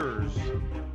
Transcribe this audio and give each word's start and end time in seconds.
Years, 0.00 0.32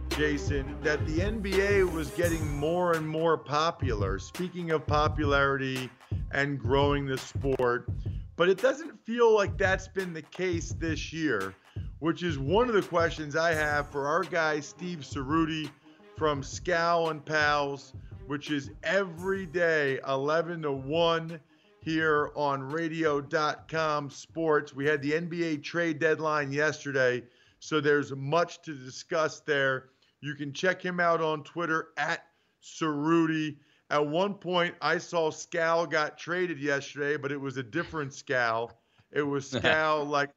Jason, 0.09 0.75
that 0.81 1.05
the 1.05 1.19
NBA 1.19 1.91
was 1.91 2.09
getting 2.11 2.57
more 2.57 2.93
and 2.93 3.07
more 3.07 3.37
popular. 3.37 4.17
Speaking 4.17 4.71
of 4.71 4.87
popularity 4.87 5.91
and 6.31 6.57
growing 6.57 7.05
the 7.05 7.17
sport, 7.17 7.87
but 8.35 8.49
it 8.49 8.59
doesn't 8.59 8.99
feel 9.05 9.31
like 9.31 9.59
that's 9.59 9.87
been 9.87 10.11
the 10.11 10.23
case 10.23 10.73
this 10.79 11.13
year, 11.13 11.53
which 11.99 12.23
is 12.23 12.39
one 12.39 12.67
of 12.67 12.73
the 12.73 12.81
questions 12.81 13.35
I 13.35 13.53
have 13.53 13.91
for 13.91 14.07
our 14.07 14.23
guy 14.23 14.59
Steve 14.59 14.99
Ceruti 14.99 15.69
from 16.17 16.41
Scal 16.41 17.11
and 17.11 17.23
Pals, 17.23 17.93
which 18.25 18.49
is 18.49 18.71
every 18.83 19.45
day 19.45 19.99
11 20.07 20.63
to 20.63 20.71
1 20.71 21.39
here 21.81 22.31
on 22.35 22.63
radio.com 22.63 24.09
sports. 24.09 24.73
We 24.73 24.87
had 24.87 25.03
the 25.03 25.11
NBA 25.11 25.61
trade 25.63 25.99
deadline 25.99 26.51
yesterday, 26.51 27.21
so 27.65 27.81
there's 27.81 28.15
much 28.15 28.61
to 28.61 28.75
discuss 28.75 29.39
there. 29.39 29.89
You 30.21 30.35
can 30.35 30.53
check 30.53 30.83
him 30.83 30.99
out 30.99 31.19
on 31.19 31.43
Twitter 31.43 31.87
at 31.97 32.27
Ceruti. 32.63 33.57
At 33.89 34.05
one 34.05 34.35
point, 34.35 34.75
I 34.81 34.99
saw 34.99 35.31
Scal 35.31 35.89
got 35.89 36.15
traded 36.15 36.59
yesterday, 36.59 37.17
but 37.17 37.31
it 37.31 37.41
was 37.41 37.57
a 37.57 37.63
different 37.63 38.11
Scal. 38.11 38.69
It 39.11 39.23
was 39.23 39.51
Scal 39.51 40.07
like 40.07 40.29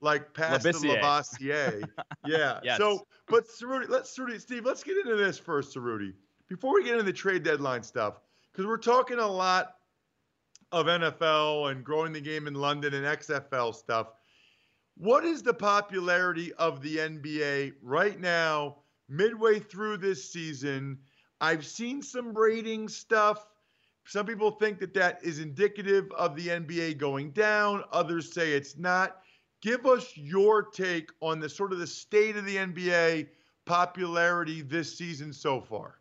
like 0.00 0.34
past 0.34 0.64
the 0.64 0.72
Labissiere. 0.72 1.00
Lavassier. 1.00 1.88
Yeah. 2.26 2.58
Yes. 2.64 2.78
So, 2.78 3.06
but 3.28 3.46
Ceruti, 3.46 3.88
let's 3.88 4.18
Ceruti, 4.18 4.40
Steve, 4.40 4.64
let's 4.64 4.82
get 4.82 4.96
into 4.96 5.14
this 5.14 5.38
first, 5.38 5.76
Ceruti, 5.76 6.12
before 6.48 6.74
we 6.74 6.82
get 6.82 6.94
into 6.94 7.04
the 7.04 7.12
trade 7.12 7.44
deadline 7.44 7.84
stuff, 7.84 8.14
because 8.50 8.66
we're 8.66 8.76
talking 8.76 9.20
a 9.20 9.26
lot 9.26 9.76
of 10.72 10.86
NFL 10.86 11.70
and 11.70 11.84
growing 11.84 12.12
the 12.12 12.20
game 12.20 12.48
in 12.48 12.54
London 12.54 12.92
and 12.94 13.06
XFL 13.06 13.72
stuff. 13.72 14.08
What 15.02 15.24
is 15.24 15.42
the 15.42 15.52
popularity 15.52 16.52
of 16.52 16.80
the 16.80 16.98
NBA 16.98 17.72
right 17.82 18.20
now, 18.20 18.76
midway 19.08 19.58
through 19.58 19.96
this 19.96 20.30
season? 20.30 20.96
I've 21.40 21.66
seen 21.66 22.02
some 22.02 22.32
rating 22.32 22.88
stuff. 22.88 23.48
Some 24.06 24.26
people 24.26 24.52
think 24.52 24.78
that 24.78 24.94
that 24.94 25.18
is 25.24 25.40
indicative 25.40 26.08
of 26.12 26.36
the 26.36 26.46
NBA 26.46 26.98
going 26.98 27.32
down. 27.32 27.82
Others 27.90 28.32
say 28.32 28.52
it's 28.52 28.78
not. 28.78 29.16
Give 29.60 29.84
us 29.86 30.16
your 30.16 30.62
take 30.62 31.10
on 31.20 31.40
the 31.40 31.48
sort 31.48 31.72
of 31.72 31.80
the 31.80 31.86
state 31.88 32.36
of 32.36 32.44
the 32.44 32.58
NBA 32.58 33.26
popularity 33.66 34.62
this 34.62 34.96
season 34.96 35.32
so 35.32 35.60
far. 35.60 35.98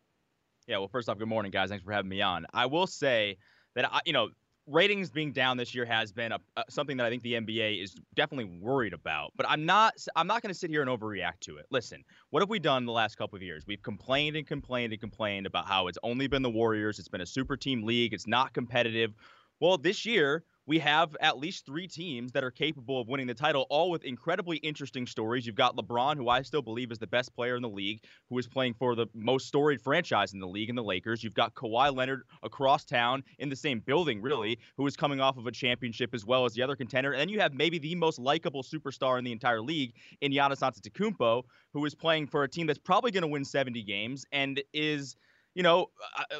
Yeah, 0.67 0.77
well, 0.77 0.89
first 0.89 1.09
off, 1.09 1.17
good 1.17 1.27
morning, 1.27 1.51
guys. 1.51 1.69
Thanks 1.69 1.83
for 1.83 1.91
having 1.91 2.09
me 2.09 2.21
on. 2.21 2.45
I 2.53 2.67
will 2.67 2.85
say 2.85 3.39
that 3.73 3.91
I, 3.91 4.01
you 4.05 4.13
know, 4.13 4.29
ratings 4.71 5.09
being 5.09 5.31
down 5.31 5.57
this 5.57 5.75
year 5.75 5.85
has 5.85 6.11
been 6.11 6.31
a, 6.31 6.39
something 6.69 6.97
that 6.97 7.05
I 7.05 7.09
think 7.09 7.23
the 7.23 7.33
NBA 7.33 7.83
is 7.83 7.95
definitely 8.15 8.59
worried 8.59 8.93
about. 8.93 9.33
But 9.35 9.45
I'm 9.49 9.65
not. 9.65 9.93
I'm 10.15 10.27
not 10.27 10.41
going 10.41 10.53
to 10.53 10.57
sit 10.57 10.69
here 10.69 10.81
and 10.81 10.89
overreact 10.89 11.41
to 11.41 11.57
it. 11.57 11.65
Listen, 11.69 12.03
what 12.29 12.41
have 12.41 12.49
we 12.49 12.59
done 12.59 12.85
the 12.85 12.91
last 12.91 13.17
couple 13.17 13.35
of 13.35 13.43
years? 13.43 13.65
We've 13.67 13.81
complained 13.81 14.35
and 14.35 14.47
complained 14.47 14.93
and 14.93 14.99
complained 14.99 15.45
about 15.45 15.67
how 15.67 15.87
it's 15.87 15.99
only 16.03 16.27
been 16.27 16.41
the 16.41 16.49
Warriors. 16.49 16.99
It's 16.99 17.09
been 17.09 17.21
a 17.21 17.25
super 17.25 17.57
team 17.57 17.83
league. 17.83 18.13
It's 18.13 18.27
not 18.27 18.53
competitive. 18.53 19.13
Well, 19.59 19.77
this 19.77 20.05
year 20.05 20.43
we 20.71 20.79
have 20.79 21.17
at 21.19 21.37
least 21.37 21.65
three 21.65 21.85
teams 21.85 22.31
that 22.31 22.45
are 22.45 22.49
capable 22.49 23.01
of 23.01 23.09
winning 23.09 23.27
the 23.27 23.33
title, 23.33 23.67
all 23.69 23.91
with 23.91 24.05
incredibly 24.05 24.55
interesting 24.59 25.05
stories. 25.05 25.45
You've 25.45 25.53
got 25.53 25.75
LeBron, 25.75 26.15
who 26.15 26.29
I 26.29 26.43
still 26.43 26.61
believe 26.61 26.93
is 26.93 26.97
the 26.97 27.07
best 27.07 27.35
player 27.35 27.57
in 27.57 27.61
the 27.61 27.67
league, 27.67 28.05
who 28.29 28.37
is 28.37 28.47
playing 28.47 28.75
for 28.75 28.95
the 28.95 29.05
most 29.13 29.49
storied 29.49 29.81
franchise 29.81 30.31
in 30.31 30.39
the 30.39 30.47
league 30.47 30.69
in 30.69 30.77
the 30.77 30.81
Lakers. 30.81 31.25
You've 31.25 31.33
got 31.33 31.55
Kawhi 31.55 31.93
Leonard 31.93 32.21
across 32.41 32.85
town 32.85 33.21
in 33.37 33.49
the 33.49 33.55
same 33.57 33.81
building, 33.81 34.21
really, 34.21 34.59
who 34.77 34.87
is 34.87 34.95
coming 34.95 35.19
off 35.19 35.35
of 35.35 35.45
a 35.45 35.51
championship 35.51 36.13
as 36.13 36.25
well 36.25 36.45
as 36.45 36.53
the 36.53 36.61
other 36.61 36.77
contender. 36.77 37.11
And 37.11 37.19
then 37.19 37.27
you 37.27 37.41
have 37.41 37.53
maybe 37.53 37.77
the 37.77 37.95
most 37.95 38.17
likable 38.17 38.63
superstar 38.63 39.19
in 39.19 39.25
the 39.25 39.33
entire 39.33 39.61
league 39.61 39.95
in 40.21 40.31
Giannis 40.31 40.61
Antetokounmpo, 40.61 41.43
who 41.73 41.83
is 41.83 41.93
playing 41.93 42.27
for 42.27 42.45
a 42.45 42.47
team 42.47 42.65
that's 42.65 42.79
probably 42.79 43.11
going 43.11 43.23
to 43.23 43.27
win 43.27 43.43
70 43.43 43.83
games 43.83 44.23
and 44.31 44.63
is, 44.73 45.17
you 45.53 45.63
know, 45.63 45.87
uh, 46.17 46.37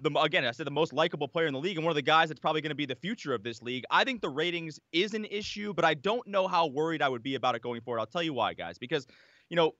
the 0.00 0.10
again, 0.20 0.44
I 0.44 0.50
said 0.52 0.66
the 0.66 0.70
most 0.70 0.92
likable 0.92 1.28
player 1.28 1.46
in 1.46 1.52
the 1.52 1.60
league 1.60 1.76
and 1.76 1.84
one 1.84 1.90
of 1.90 1.96
the 1.96 2.02
guys 2.02 2.28
that's 2.28 2.40
probably 2.40 2.60
going 2.60 2.70
to 2.70 2.76
be 2.76 2.86
the 2.86 2.94
future 2.94 3.34
of 3.34 3.42
this 3.42 3.62
league. 3.62 3.84
I 3.90 4.04
think 4.04 4.20
the 4.20 4.28
ratings 4.28 4.80
is 4.92 5.14
an 5.14 5.24
issue, 5.26 5.74
but 5.74 5.84
I 5.84 5.94
don't 5.94 6.26
know 6.26 6.48
how 6.48 6.66
worried 6.66 7.02
I 7.02 7.08
would 7.08 7.22
be 7.22 7.34
about 7.34 7.54
it 7.54 7.62
going 7.62 7.80
forward. 7.80 8.00
I'll 8.00 8.06
tell 8.06 8.22
you 8.22 8.32
why, 8.32 8.54
guys, 8.54 8.78
because 8.78 9.06
you 9.48 9.56
know, 9.56 9.72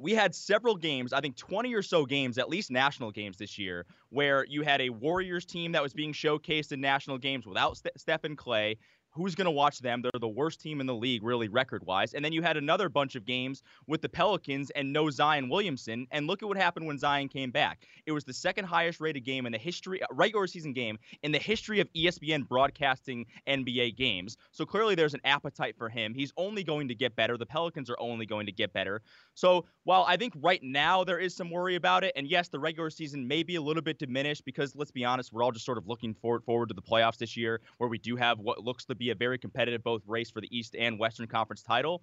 we 0.00 0.12
had 0.12 0.34
several 0.34 0.76
games, 0.76 1.12
I 1.12 1.20
think 1.20 1.36
20 1.36 1.74
or 1.74 1.82
so 1.82 2.04
games, 2.04 2.38
at 2.38 2.48
least 2.48 2.70
national 2.70 3.10
games 3.10 3.36
this 3.36 3.58
year, 3.58 3.86
where 4.10 4.44
you 4.44 4.62
had 4.62 4.80
a 4.80 4.90
Warriors 4.90 5.44
team 5.44 5.72
that 5.72 5.82
was 5.82 5.92
being 5.92 6.12
showcased 6.12 6.72
in 6.72 6.80
national 6.80 7.18
games 7.18 7.46
without 7.46 7.76
Ste- 7.76 7.96
Stephen 7.96 8.36
Klay. 8.36 8.76
Who's 9.18 9.34
going 9.34 9.46
to 9.46 9.50
watch 9.50 9.80
them? 9.80 10.00
They're 10.00 10.12
the 10.20 10.28
worst 10.28 10.60
team 10.60 10.80
in 10.80 10.86
the 10.86 10.94
league, 10.94 11.24
really, 11.24 11.48
record 11.48 11.84
wise. 11.84 12.14
And 12.14 12.24
then 12.24 12.32
you 12.32 12.40
had 12.40 12.56
another 12.56 12.88
bunch 12.88 13.16
of 13.16 13.26
games 13.26 13.64
with 13.88 14.00
the 14.00 14.08
Pelicans 14.08 14.70
and 14.70 14.92
no 14.92 15.10
Zion 15.10 15.48
Williamson. 15.48 16.06
And 16.12 16.28
look 16.28 16.40
at 16.40 16.48
what 16.48 16.56
happened 16.56 16.86
when 16.86 16.98
Zion 16.98 17.28
came 17.28 17.50
back. 17.50 17.84
It 18.06 18.12
was 18.12 18.22
the 18.22 18.32
second 18.32 18.66
highest 18.66 19.00
rated 19.00 19.24
game 19.24 19.44
in 19.44 19.50
the 19.50 19.58
history, 19.58 20.00
uh, 20.00 20.06
regular 20.12 20.46
season 20.46 20.72
game 20.72 21.00
in 21.24 21.32
the 21.32 21.38
history 21.38 21.80
of 21.80 21.92
ESPN 21.94 22.46
broadcasting 22.46 23.26
NBA 23.48 23.96
games. 23.96 24.36
So 24.52 24.64
clearly 24.64 24.94
there's 24.94 25.14
an 25.14 25.20
appetite 25.24 25.74
for 25.76 25.88
him. 25.88 26.14
He's 26.14 26.32
only 26.36 26.62
going 26.62 26.86
to 26.86 26.94
get 26.94 27.16
better. 27.16 27.36
The 27.36 27.44
Pelicans 27.44 27.90
are 27.90 27.98
only 27.98 28.24
going 28.24 28.46
to 28.46 28.52
get 28.52 28.72
better. 28.72 29.02
So 29.34 29.64
while 29.82 30.04
I 30.06 30.16
think 30.16 30.34
right 30.36 30.62
now 30.62 31.02
there 31.02 31.18
is 31.18 31.34
some 31.34 31.50
worry 31.50 31.74
about 31.74 32.04
it, 32.04 32.12
and 32.14 32.28
yes, 32.28 32.48
the 32.48 32.60
regular 32.60 32.90
season 32.90 33.26
may 33.26 33.42
be 33.42 33.56
a 33.56 33.62
little 33.62 33.82
bit 33.82 33.98
diminished 33.98 34.44
because 34.44 34.76
let's 34.76 34.92
be 34.92 35.04
honest, 35.04 35.32
we're 35.32 35.42
all 35.42 35.50
just 35.50 35.66
sort 35.66 35.78
of 35.78 35.88
looking 35.88 36.14
forward 36.14 36.44
forward 36.44 36.68
to 36.68 36.74
the 36.74 36.82
playoffs 36.82 37.18
this 37.18 37.36
year, 37.36 37.60
where 37.78 37.88
we 37.88 37.98
do 37.98 38.14
have 38.14 38.38
what 38.38 38.62
looks 38.62 38.84
to 38.84 38.94
be 38.94 39.07
a 39.10 39.14
very 39.14 39.38
competitive 39.38 39.82
both 39.82 40.02
race 40.06 40.30
for 40.30 40.40
the 40.40 40.56
East 40.56 40.76
and 40.78 40.98
Western 40.98 41.26
Conference 41.26 41.62
title. 41.62 42.02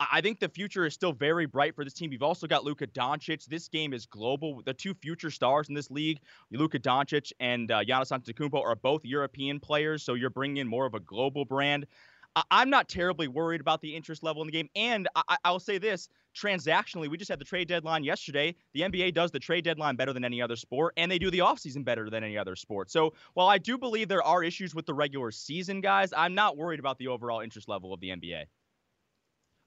I 0.00 0.20
think 0.20 0.38
the 0.38 0.48
future 0.48 0.86
is 0.86 0.94
still 0.94 1.12
very 1.12 1.46
bright 1.46 1.74
for 1.74 1.84
this 1.84 1.92
team. 1.92 2.12
You've 2.12 2.22
also 2.22 2.46
got 2.46 2.62
Luka 2.64 2.86
Doncic. 2.86 3.44
This 3.46 3.68
game 3.68 3.92
is 3.92 4.06
global. 4.06 4.62
The 4.64 4.72
two 4.72 4.94
future 4.94 5.30
stars 5.30 5.68
in 5.68 5.74
this 5.74 5.90
league, 5.90 6.20
Luka 6.52 6.78
Doncic 6.78 7.32
and 7.40 7.70
uh, 7.72 7.82
Giannis 7.82 8.12
Antetokounmpo, 8.12 8.62
are 8.62 8.76
both 8.76 9.04
European 9.04 9.58
players, 9.58 10.04
so 10.04 10.14
you're 10.14 10.30
bringing 10.30 10.58
in 10.58 10.68
more 10.68 10.86
of 10.86 10.94
a 10.94 11.00
global 11.00 11.44
brand. 11.44 11.86
I'm 12.50 12.70
not 12.70 12.88
terribly 12.88 13.28
worried 13.28 13.60
about 13.60 13.80
the 13.80 13.96
interest 13.96 14.22
level 14.22 14.42
in 14.42 14.46
the 14.46 14.52
game. 14.52 14.68
And 14.76 15.08
I- 15.16 15.22
I- 15.28 15.38
I'll 15.44 15.60
say 15.60 15.78
this 15.78 16.08
transactionally, 16.34 17.08
we 17.08 17.16
just 17.16 17.28
had 17.28 17.40
the 17.40 17.44
trade 17.44 17.68
deadline 17.68 18.04
yesterday. 18.04 18.54
The 18.74 18.84
NBA 18.84 19.10
does 19.12 19.30
the 19.32 19.40
trade 19.40 19.64
deadline 19.64 19.96
better 19.96 20.12
than 20.12 20.24
any 20.24 20.40
other 20.40 20.56
sport, 20.56 20.94
and 20.96 21.10
they 21.10 21.18
do 21.18 21.30
the 21.30 21.38
offseason 21.38 21.84
better 21.84 22.08
than 22.10 22.22
any 22.22 22.38
other 22.38 22.54
sport. 22.54 22.90
So 22.90 23.14
while 23.34 23.48
I 23.48 23.58
do 23.58 23.76
believe 23.78 24.08
there 24.08 24.22
are 24.22 24.44
issues 24.44 24.74
with 24.74 24.86
the 24.86 24.94
regular 24.94 25.30
season, 25.30 25.80
guys, 25.80 26.12
I'm 26.12 26.34
not 26.34 26.56
worried 26.56 26.80
about 26.80 26.98
the 26.98 27.08
overall 27.08 27.40
interest 27.40 27.68
level 27.68 27.92
of 27.92 28.00
the 28.00 28.10
NBA. 28.10 28.46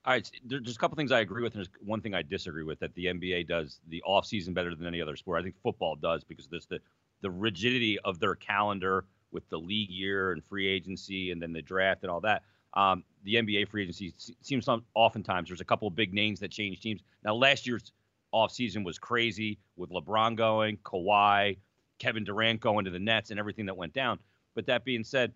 All 0.04 0.14
right, 0.14 0.32
there's 0.44 0.76
a 0.76 0.80
couple 0.80 0.96
things 0.96 1.12
I 1.12 1.20
agree 1.20 1.44
with, 1.44 1.54
and 1.54 1.60
there's 1.64 1.70
one 1.80 2.02
thing 2.02 2.16
I 2.16 2.24
disagree 2.24 2.64
with 2.64 2.80
that 2.80 2.96
the 2.96 3.06
NBA 3.08 3.44
does 3.44 3.80
the 3.88 4.02
offseason 4.08 4.54
better 4.54 4.74
than 4.76 4.88
any 4.88 5.00
other 5.00 5.16
sport. 5.16 5.40
I 5.40 5.44
think 5.44 5.58
football 5.62 5.96
does 5.96 6.24
because 6.24 6.48
there's 6.48 6.66
the 6.66 6.80
the 7.22 7.30
rigidity 7.30 8.00
of 8.00 8.20
their 8.20 8.34
calendar 8.36 9.06
with 9.32 9.48
the 9.50 9.60
league 9.60 9.92
year 9.92 10.32
and 10.32 10.44
free 10.44 10.68
agency 10.68 11.30
and 11.30 11.40
then 11.40 11.54
the 11.54 11.62
draft 11.62 12.02
and 12.02 12.10
all 12.10 12.22
that. 12.22 12.44
Um, 12.74 13.04
the 13.24 13.36
NBA 13.36 13.68
free 13.68 13.84
agency 13.84 14.14
seems 14.42 14.66
some, 14.66 14.84
oftentimes 14.94 15.50
there's 15.50 15.62
a 15.62 15.66
couple 15.66 15.88
of 15.88 15.96
big 15.96 16.14
names 16.14 16.40
that 16.40 16.52
change 16.52 16.80
teams. 16.80 17.02
Now 17.24 17.36
last 17.36 17.68
year's 17.68 17.92
offseason 18.34 18.84
was 18.84 18.98
crazy 18.98 19.60
with 19.76 19.90
LeBron 19.90 20.36
going, 20.36 20.78
Kawhi, 20.78 21.58
Kevin 22.00 22.24
Durant 22.24 22.60
going 22.60 22.86
to 22.86 22.92
the 22.92 23.00
Nets, 23.00 23.30
and 23.30 23.40
everything 23.40 23.66
that 23.68 23.78
went 23.78 23.94
down. 23.94 24.20
But 24.56 24.66
that 24.68 24.86
being 24.86 25.04
said, 25.04 25.34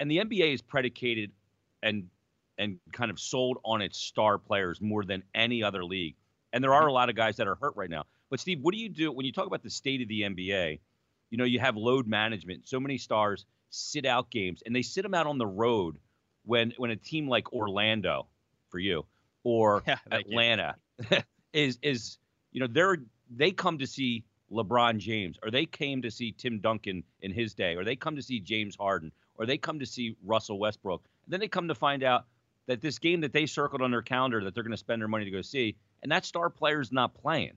and 0.00 0.10
the 0.10 0.18
NBA 0.18 0.54
is 0.54 0.62
predicated 0.62 1.32
and 1.82 2.08
and 2.58 2.80
kind 2.92 3.10
of 3.10 3.20
sold 3.20 3.58
on 3.64 3.80
its 3.80 3.98
star 3.98 4.36
players 4.36 4.80
more 4.80 5.04
than 5.04 5.22
any 5.32 5.62
other 5.62 5.84
league. 5.84 6.16
And 6.52 6.64
there 6.64 6.74
are 6.74 6.88
a 6.88 6.92
lot 6.92 7.08
of 7.08 7.14
guys 7.14 7.36
that 7.36 7.46
are 7.46 7.54
hurt 7.54 7.76
right 7.76 7.88
now. 7.88 8.04
But 8.30 8.40
Steve, 8.40 8.58
what 8.60 8.74
do 8.74 8.80
you 8.80 8.88
do 8.88 9.12
when 9.12 9.24
you 9.24 9.32
talk 9.32 9.46
about 9.46 9.62
the 9.62 9.70
state 9.70 10.02
of 10.02 10.08
the 10.08 10.22
NBA? 10.22 10.80
You 11.30 11.38
know, 11.38 11.44
you 11.44 11.60
have 11.60 11.76
load 11.76 12.08
management. 12.08 12.66
So 12.68 12.80
many 12.80 12.98
stars 12.98 13.46
sit 13.70 14.06
out 14.06 14.30
games, 14.30 14.62
and 14.66 14.74
they 14.74 14.82
sit 14.82 15.02
them 15.02 15.14
out 15.14 15.26
on 15.26 15.38
the 15.38 15.46
road 15.46 15.98
when 16.44 16.72
when 16.76 16.90
a 16.90 16.96
team 16.96 17.28
like 17.28 17.52
Orlando, 17.52 18.26
for 18.70 18.78
you, 18.78 19.04
or 19.44 19.82
Yeah. 19.86 19.98
Atlanta, 20.10 20.76
is 21.52 21.78
is 21.82 22.18
you 22.52 22.60
know 22.60 22.66
they're 22.66 22.98
they 23.30 23.50
come 23.50 23.78
to 23.78 23.86
see 23.86 24.24
LeBron 24.50 24.98
James, 24.98 25.38
or 25.42 25.50
they 25.50 25.66
came 25.66 26.02
to 26.02 26.10
see 26.10 26.32
Tim 26.32 26.60
Duncan 26.60 27.04
in 27.20 27.32
his 27.32 27.54
day, 27.54 27.76
or 27.76 27.84
they 27.84 27.96
come 27.96 28.16
to 28.16 28.22
see 28.22 28.40
James 28.40 28.76
Harden, 28.76 29.12
or 29.36 29.46
they 29.46 29.58
come 29.58 29.78
to 29.80 29.86
see 29.86 30.16
Russell 30.24 30.58
Westbrook. 30.58 31.04
And 31.24 31.32
then 31.32 31.40
they 31.40 31.48
come 31.48 31.68
to 31.68 31.74
find 31.74 32.02
out 32.02 32.24
that 32.66 32.80
this 32.80 32.98
game 32.98 33.20
that 33.22 33.32
they 33.32 33.46
circled 33.46 33.82
on 33.82 33.90
their 33.90 34.02
calendar 34.02 34.42
that 34.44 34.54
they're 34.54 34.62
going 34.62 34.70
to 34.72 34.76
spend 34.76 35.00
their 35.00 35.08
money 35.08 35.24
to 35.24 35.30
go 35.30 35.42
see, 35.42 35.76
and 36.02 36.12
that 36.12 36.24
star 36.24 36.50
player's 36.50 36.92
not 36.92 37.14
playing. 37.14 37.52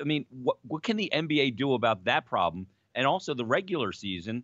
I 0.00 0.04
mean, 0.04 0.26
what 0.30 0.56
what 0.66 0.82
can 0.82 0.96
the 0.96 1.10
NBA 1.14 1.56
do 1.56 1.74
about 1.74 2.04
that 2.04 2.26
problem? 2.26 2.66
And 2.94 3.06
also 3.06 3.34
the 3.34 3.44
regular 3.44 3.92
season 3.92 4.42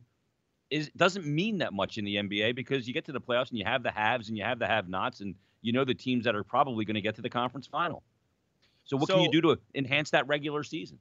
is 0.71 0.91
doesn't 0.97 1.27
mean 1.27 1.59
that 1.59 1.73
much 1.73 1.99
in 1.99 2.05
the 2.05 2.17
NBA 2.17 2.55
because 2.55 2.87
you 2.89 2.95
get 2.95 3.05
to 3.07 3.13
the 3.13 3.21
playoffs 3.21 3.51
and 3.51 3.59
you 3.59 3.65
have 3.65 3.83
the 3.83 3.91
haves 3.91 4.29
and 4.29 4.39
you 4.39 4.45
have 4.45 4.59
the 4.59 4.67
have-nots 4.67 5.21
and 5.21 5.35
you 5.63 5.73
know 5.73 5.85
the 5.85 5.95
teams 5.95 6.25
that 6.25 6.35
are 6.35 6.45
probably 6.45 6.85
going 6.85 6.95
to 6.95 7.01
get 7.01 7.15
to 7.17 7.23
the 7.23 7.31
conference 7.31 7.67
final. 7.67 8.03
So 8.85 8.97
what 8.97 9.09
So- 9.09 9.15
can 9.15 9.25
you 9.25 9.31
do 9.31 9.41
to 9.55 9.59
enhance 9.75 10.11
that 10.11 10.27
regular 10.27 10.63
season? 10.63 10.99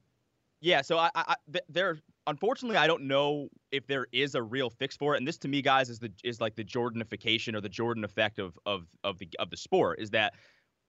Yeah, 0.60 0.80
so 0.80 0.96
I, 0.96 1.10
I 1.14 1.34
th- 1.52 1.64
there 1.68 1.98
unfortunately 2.26 2.78
I 2.78 2.86
don't 2.86 3.02
know 3.02 3.48
if 3.70 3.86
there 3.86 4.06
is 4.12 4.34
a 4.34 4.42
real 4.42 4.70
fix 4.70 4.96
for 4.96 5.14
it, 5.14 5.18
and 5.18 5.28
this 5.28 5.36
to 5.38 5.48
me, 5.48 5.60
guys, 5.60 5.90
is 5.90 5.98
the 5.98 6.10
is 6.22 6.40
like 6.40 6.54
the 6.54 6.64
Jordanification 6.64 7.54
or 7.54 7.60
the 7.60 7.68
Jordan 7.68 8.02
effect 8.04 8.38
of 8.38 8.58
of 8.64 8.86
of 9.02 9.18
the 9.18 9.28
of 9.38 9.50
the 9.50 9.58
sport 9.58 10.00
is 10.00 10.08
that 10.10 10.32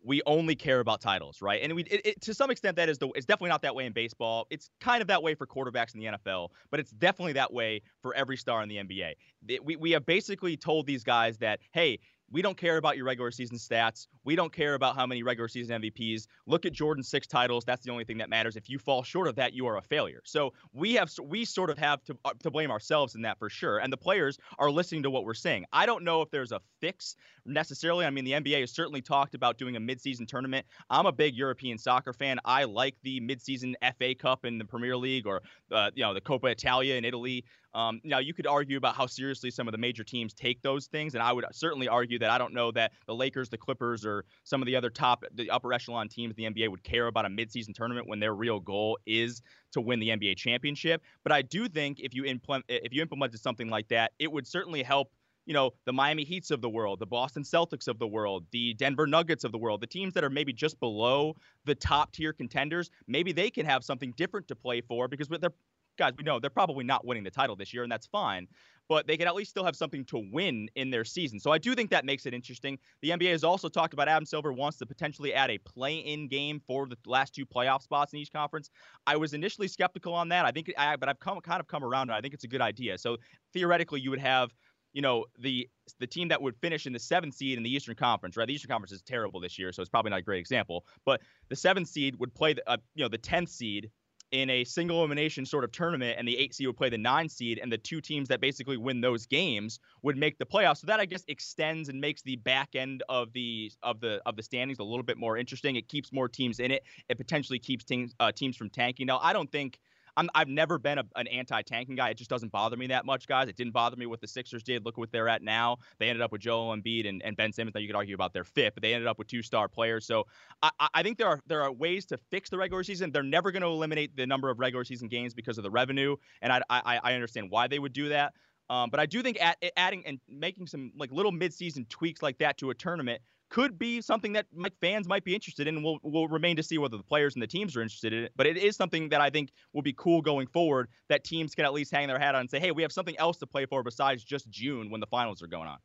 we 0.05 0.21
only 0.25 0.55
care 0.55 0.79
about 0.79 1.01
titles, 1.01 1.41
right? 1.41 1.61
And 1.61 1.73
we 1.75 1.83
it, 1.83 2.01
it, 2.05 2.21
to 2.21 2.33
some 2.33 2.51
extent 2.51 2.75
that 2.77 2.89
is 2.89 2.97
the 2.97 3.09
it's 3.15 3.25
definitely 3.25 3.49
not 3.49 3.61
that 3.63 3.75
way 3.75 3.85
in 3.85 3.93
baseball. 3.93 4.47
It's 4.49 4.69
kind 4.79 5.01
of 5.01 5.07
that 5.07 5.23
way 5.23 5.35
for 5.35 5.47
quarterbacks 5.47 5.93
in 5.95 5.99
the 5.99 6.05
NFL, 6.07 6.49
but 6.71 6.79
it's 6.79 6.91
definitely 6.91 7.33
that 7.33 7.51
way 7.51 7.81
for 8.01 8.13
every 8.13 8.37
star 8.37 8.61
in 8.61 8.69
the 8.69 8.77
NBA. 8.77 9.13
It- 9.47 9.65
we 9.65 9.75
we 9.75 9.91
have 9.91 10.05
basically 10.05 10.57
told 10.57 10.85
these 10.85 11.03
guys 11.03 11.37
that 11.39 11.59
hey. 11.71 11.99
We 12.35 12.41
don't 12.41 12.57
care 12.57 12.75
about 12.75 12.97
your 12.97 13.05
regular 13.05 13.31
season 13.31 13.55
stats. 13.55 14.07
We 14.25 14.35
don't 14.35 14.51
care 14.51 14.73
about 14.73 14.97
how 14.97 15.05
many 15.05 15.23
regular 15.23 15.47
season 15.47 15.81
MVPs. 15.81 16.27
Look 16.47 16.65
at 16.65 16.73
Jordan's 16.73 17.07
six 17.07 17.27
titles. 17.27 17.63
That's 17.63 17.85
the 17.85 17.91
only 17.93 18.03
thing 18.03 18.17
that 18.17 18.29
matters. 18.29 18.57
If 18.57 18.69
you 18.69 18.77
fall 18.77 19.03
short 19.03 19.29
of 19.29 19.35
that, 19.35 19.53
you 19.53 19.65
are 19.67 19.77
a 19.77 19.81
failure. 19.81 20.19
So 20.25 20.51
we 20.73 20.95
have 20.95 21.09
we 21.23 21.45
sort 21.45 21.69
of 21.69 21.77
have 21.77 22.03
to 22.03 22.17
uh, 22.25 22.33
to 22.43 22.51
blame 22.51 22.71
ourselves 22.71 23.15
in 23.15 23.21
that 23.21 23.39
for 23.39 23.49
sure. 23.49 23.77
And 23.77 23.93
the 23.93 23.95
players 23.95 24.37
are 24.59 24.69
listening 24.69 25.03
to 25.03 25.09
what 25.09 25.23
we're 25.23 25.33
saying. 25.33 25.63
I 25.71 25.85
don't 25.85 26.03
know 26.03 26.21
if 26.23 26.29
there's 26.29 26.51
a 26.51 26.59
fix 26.81 27.15
necessarily. 27.45 28.05
I 28.05 28.09
mean, 28.09 28.25
the 28.25 28.33
NBA 28.33 28.59
has 28.59 28.71
certainly 28.71 29.01
talked 29.01 29.33
about 29.33 29.57
doing 29.57 29.77
a 29.77 29.79
midseason 29.79 30.27
tournament. 30.27 30.65
I'm 30.89 31.05
a 31.05 31.13
big 31.13 31.35
European 31.35 31.77
soccer 31.77 32.11
fan. 32.11 32.39
I 32.43 32.65
like 32.65 32.97
the 33.03 33.21
midseason 33.21 33.75
FA 33.97 34.13
Cup 34.13 34.43
in 34.43 34.57
the 34.57 34.65
Premier 34.65 34.97
League 34.97 35.25
or 35.25 35.41
uh, 35.71 35.91
you 35.95 36.03
know 36.03 36.13
the 36.13 36.19
Coppa 36.19 36.51
Italia 36.51 36.95
in 36.95 37.05
Italy. 37.05 37.45
Um, 37.75 37.99
now 38.05 38.19
you 38.19 38.33
could 38.33 38.47
argue 38.47 38.77
about 38.77 38.95
how 38.95 39.05
seriously 39.05 39.51
some 39.51 39.67
of 39.67 39.73
the 39.73 39.77
major 39.77 40.03
teams 40.03 40.33
take 40.33 40.61
those 40.61 40.87
things, 40.87 41.13
and 41.13 41.21
I 41.21 41.33
would 41.33 41.45
certainly 41.51 41.89
argue 41.89 42.17
that 42.19 42.31
I 42.31 42.37
don't 42.37 42.53
know 42.53 42.71
that 42.71 42.93
the 43.05 43.13
Lakers, 43.13 43.49
the 43.49 43.57
Clippers, 43.57 44.05
or 44.05 44.23
some 44.45 44.61
of 44.61 44.65
the 44.65 44.77
other 44.77 44.89
top, 44.89 45.25
the 45.33 45.49
upper 45.49 45.73
echelon 45.73 46.07
teams 46.07 46.33
in 46.37 46.53
the 46.53 46.63
NBA 46.63 46.71
would 46.71 46.83
care 46.83 47.07
about 47.07 47.25
a 47.25 47.29
midseason 47.29 47.75
tournament 47.75 48.07
when 48.07 48.19
their 48.21 48.33
real 48.33 48.61
goal 48.61 48.97
is 49.05 49.41
to 49.73 49.81
win 49.81 49.99
the 49.99 50.07
NBA 50.07 50.37
championship. 50.37 51.03
But 51.23 51.33
I 51.33 51.41
do 51.41 51.67
think 51.67 51.99
if 51.99 52.13
you 52.13 52.23
implement 52.23 52.65
if 52.69 52.93
you 52.93 53.01
implemented 53.01 53.41
something 53.41 53.69
like 53.69 53.89
that, 53.89 54.13
it 54.19 54.31
would 54.31 54.47
certainly 54.47 54.81
help 54.81 55.11
you 55.45 55.53
know, 55.53 55.71
the 55.85 55.93
Miami 55.93 56.23
Heats 56.23 56.49
of 56.49 56.61
the 56.61 56.69
world, 56.69 56.99
the 56.99 57.05
Boston 57.05 57.43
Celtics 57.43 57.87
of 57.87 57.99
the 57.99 58.07
world, 58.07 58.45
the 58.51 58.73
Denver 58.73 59.05
Nuggets 59.05 59.43
of 59.43 59.51
the 59.51 59.59
world, 59.59 59.79
the 59.79 59.87
teams 59.87 60.13
that 60.15 60.23
are 60.23 60.29
maybe 60.29 60.51
just 60.51 60.79
below 60.79 61.35
the 61.65 61.75
top 61.75 62.11
tier 62.11 62.33
contenders, 62.33 62.89
maybe 63.07 63.31
they 63.31 63.51
can 63.51 63.65
have 63.65 63.83
something 63.83 64.11
different 64.17 64.47
to 64.47 64.55
play 64.55 64.81
for 64.81 65.07
because 65.07 65.27
they're 65.27 65.51
guys, 65.97 66.13
we 66.17 66.23
know 66.23 66.39
they're 66.39 66.49
probably 66.49 66.83
not 66.83 67.05
winning 67.05 67.23
the 67.23 67.31
title 67.31 67.55
this 67.55 67.73
year, 67.73 67.83
and 67.83 67.91
that's 67.91 68.07
fine. 68.07 68.47
But 68.87 69.07
they 69.07 69.17
can 69.17 69.27
at 69.27 69.33
least 69.33 69.49
still 69.49 69.63
have 69.63 69.75
something 69.75 70.05
to 70.05 70.29
win 70.31 70.69
in 70.75 70.91
their 70.91 71.03
season. 71.03 71.39
So 71.39 71.51
I 71.51 71.57
do 71.57 71.73
think 71.73 71.89
that 71.89 72.05
makes 72.05 72.27
it 72.27 72.35
interesting. 72.35 72.77
The 73.01 73.09
NBA 73.09 73.31
has 73.31 73.43
also 73.43 73.67
talked 73.67 73.95
about 73.95 74.07
Adam 74.07 74.25
Silver 74.25 74.53
wants 74.53 74.77
to 74.77 74.85
potentially 74.85 75.33
add 75.33 75.49
a 75.49 75.57
play-in 75.57 76.27
game 76.27 76.61
for 76.67 76.87
the 76.87 76.97
last 77.07 77.33
two 77.33 77.47
playoff 77.47 77.81
spots 77.81 78.13
in 78.13 78.19
each 78.19 78.31
conference. 78.31 78.69
I 79.07 79.15
was 79.17 79.33
initially 79.33 79.67
skeptical 79.67 80.13
on 80.13 80.29
that. 80.29 80.45
I 80.45 80.51
think, 80.51 80.71
I, 80.77 80.97
but 80.97 81.09
I've 81.09 81.19
come 81.19 81.41
kind 81.41 81.59
of 81.59 81.67
come 81.67 81.83
around. 81.83 82.11
I 82.11 82.21
think 82.21 82.35
it's 82.35 82.43
a 82.43 82.47
good 82.47 82.61
idea. 82.61 82.99
So 82.99 83.17
theoretically, 83.53 84.01
you 84.01 84.11
would 84.11 84.19
have 84.19 84.53
you 84.95 85.01
know 85.01 85.25
the 85.37 85.69
the 85.99 86.07
team 86.07 86.29
that 86.29 86.41
would 86.41 86.55
finish 86.61 86.87
in 86.87 86.93
the 86.93 86.99
seventh 86.99 87.35
seed 87.35 87.57
in 87.57 87.63
the 87.63 87.69
Eastern 87.69 87.95
Conference, 87.95 88.37
right? 88.37 88.47
The 88.47 88.53
Eastern 88.53 88.69
Conference 88.69 88.93
is 88.93 89.01
terrible 89.01 89.41
this 89.41 89.59
year, 89.59 89.71
so 89.73 89.81
it's 89.81 89.89
probably 89.89 90.09
not 90.09 90.19
a 90.19 90.23
great 90.23 90.39
example. 90.39 90.85
But 91.05 91.21
the 91.49 91.55
seventh 91.55 91.89
seed 91.89 92.15
would 92.17 92.33
play 92.33 92.53
the 92.53 92.67
uh, 92.67 92.77
you 92.95 93.03
know 93.03 93.09
the 93.09 93.17
tenth 93.17 93.49
seed 93.49 93.91
in 94.31 94.49
a 94.49 94.63
single 94.63 94.99
elimination 94.99 95.45
sort 95.45 95.63
of 95.63 95.71
tournament, 95.71 96.17
and 96.17 96.27
the 96.27 96.37
eight 96.37 96.53
seed 96.53 96.67
would 96.67 96.77
play 96.77 96.89
the 96.89 96.97
nine 96.97 97.29
seed, 97.29 97.59
and 97.61 97.71
the 97.71 97.77
two 97.77 98.01
teams 98.01 98.27
that 98.29 98.41
basically 98.41 98.77
win 98.77 99.01
those 99.01 99.25
games 99.25 99.79
would 100.01 100.17
make 100.17 100.37
the 100.37 100.45
playoffs. 100.45 100.77
So 100.77 100.87
that 100.87 100.99
I 100.99 101.05
guess 101.05 101.23
extends 101.27 101.89
and 101.89 101.99
makes 102.01 102.21
the 102.21 102.35
back 102.37 102.75
end 102.75 103.03
of 103.09 103.31
the 103.33 103.71
of 103.83 103.99
the 103.99 104.21
of 104.25 104.35
the 104.35 104.43
standings 104.43 104.79
a 104.79 104.83
little 104.83 105.03
bit 105.03 105.17
more 105.17 105.37
interesting. 105.37 105.75
It 105.75 105.87
keeps 105.87 106.11
more 106.11 106.27
teams 106.27 106.59
in 106.59 106.71
it. 106.71 106.83
It 107.09 107.17
potentially 107.17 107.59
keeps 107.59 107.83
teams 107.83 108.13
uh, 108.19 108.31
teams 108.31 108.57
from 108.57 108.69
tanking. 108.69 109.07
Now 109.07 109.19
I 109.21 109.33
don't 109.33 109.51
think. 109.51 109.79
I'm, 110.17 110.29
I've 110.33 110.47
never 110.47 110.77
been 110.77 110.97
a, 110.97 111.03
an 111.15 111.27
anti-tanking 111.27 111.95
guy. 111.95 112.09
It 112.09 112.17
just 112.17 112.29
doesn't 112.29 112.51
bother 112.51 112.77
me 112.77 112.87
that 112.87 113.05
much, 113.05 113.27
guys. 113.27 113.49
It 113.49 113.55
didn't 113.55 113.73
bother 113.73 113.95
me 113.97 114.05
what 114.05 114.21
the 114.21 114.27
Sixers 114.27 114.63
did. 114.63 114.85
Look 114.85 114.97
what 114.97 115.11
they're 115.11 115.27
at 115.27 115.41
now. 115.41 115.77
They 115.99 116.09
ended 116.09 116.21
up 116.21 116.31
with 116.31 116.41
Joel 116.41 116.75
Embiid 116.75 117.07
and, 117.07 117.21
and 117.23 117.35
Ben 117.35 117.51
Simmons. 117.51 117.75
Now 117.75 117.81
you 117.81 117.87
could 117.87 117.95
argue 117.95 118.15
about 118.15 118.33
their 118.33 118.43
fit, 118.43 118.73
but 118.73 118.81
they 118.81 118.93
ended 118.93 119.07
up 119.07 119.17
with 119.17 119.27
two-star 119.27 119.67
players. 119.67 120.05
So 120.05 120.25
I, 120.61 120.69
I 120.93 121.03
think 121.03 121.17
there 121.17 121.27
are 121.27 121.39
there 121.47 121.61
are 121.61 121.71
ways 121.71 122.05
to 122.07 122.17
fix 122.31 122.49
the 122.49 122.57
regular 122.57 122.83
season. 122.83 123.11
They're 123.11 123.23
never 123.23 123.51
going 123.51 123.61
to 123.61 123.67
eliminate 123.67 124.15
the 124.15 124.25
number 124.25 124.49
of 124.49 124.59
regular 124.59 124.83
season 124.83 125.07
games 125.07 125.33
because 125.33 125.57
of 125.57 125.63
the 125.63 125.71
revenue, 125.71 126.15
and 126.41 126.53
I 126.53 126.61
I, 126.69 126.99
I 127.03 127.13
understand 127.13 127.49
why 127.49 127.67
they 127.67 127.79
would 127.79 127.93
do 127.93 128.09
that. 128.09 128.33
Um, 128.69 128.89
but 128.89 128.99
I 128.99 129.05
do 129.05 129.21
think 129.21 129.37
add, 129.39 129.57
adding 129.77 130.03
and 130.07 130.19
making 130.27 130.67
some 130.67 130.91
like 130.97 131.11
little 131.11 131.31
mid-season 131.31 131.85
tweaks 131.87 132.23
like 132.23 132.39
that 132.39 132.57
to 132.57 132.71
a 132.71 132.73
tournament 132.73 133.21
could 133.49 133.77
be 133.77 134.01
something 134.01 134.33
that 134.33 134.47
fans 134.81 135.07
might 135.07 135.23
be 135.23 135.33
interested 135.33 135.67
in. 135.67 135.83
We'll, 135.83 135.99
we'll 136.01 136.27
remain 136.27 136.55
to 136.55 136.63
see 136.63 136.77
whether 136.77 136.97
the 136.97 137.03
players 137.03 137.35
and 137.35 137.43
the 137.43 137.47
teams 137.47 137.75
are 137.75 137.81
interested 137.81 138.13
in 138.13 138.23
it. 138.23 138.31
But 138.35 138.47
it 138.47 138.57
is 138.57 138.75
something 138.75 139.09
that 139.09 139.21
I 139.21 139.29
think 139.29 139.51
will 139.73 139.81
be 139.81 139.93
cool 139.93 140.21
going 140.21 140.47
forward 140.47 140.89
that 141.09 141.23
teams 141.23 141.53
can 141.53 141.65
at 141.65 141.73
least 141.73 141.91
hang 141.91 142.07
their 142.07 142.19
hat 142.19 142.35
on 142.35 142.41
and 142.41 142.49
say, 142.49 142.59
hey, 142.59 142.71
we 142.71 142.81
have 142.81 142.91
something 142.91 143.17
else 143.17 143.37
to 143.37 143.47
play 143.47 143.65
for 143.65 143.83
besides 143.83 144.23
just 144.23 144.49
June 144.49 144.89
when 144.89 144.99
the 144.99 145.07
finals 145.07 145.41
are 145.43 145.47
going 145.47 145.67
on. 145.67 145.77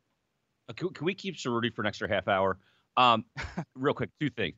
Uh, 0.69 0.73
Can, 0.73 0.89
can 0.89 1.05
we 1.05 1.13
keep 1.13 1.35
Ceruti 1.35 1.73
for 1.73 1.81
an 1.81 1.87
extra 1.87 2.07
half 2.07 2.27
hour? 2.27 2.57
Um, 2.97 3.25
real 3.75 3.93
quick, 3.93 4.09
two 4.19 4.29
things. 4.29 4.55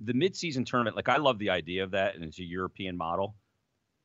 The 0.00 0.12
midseason 0.12 0.64
tournament, 0.64 0.96
like 0.96 1.08
I 1.08 1.18
love 1.18 1.38
the 1.38 1.50
idea 1.50 1.84
of 1.84 1.90
that, 1.90 2.14
and 2.14 2.24
it's 2.24 2.38
a 2.38 2.44
European 2.44 2.96
model. 2.96 3.34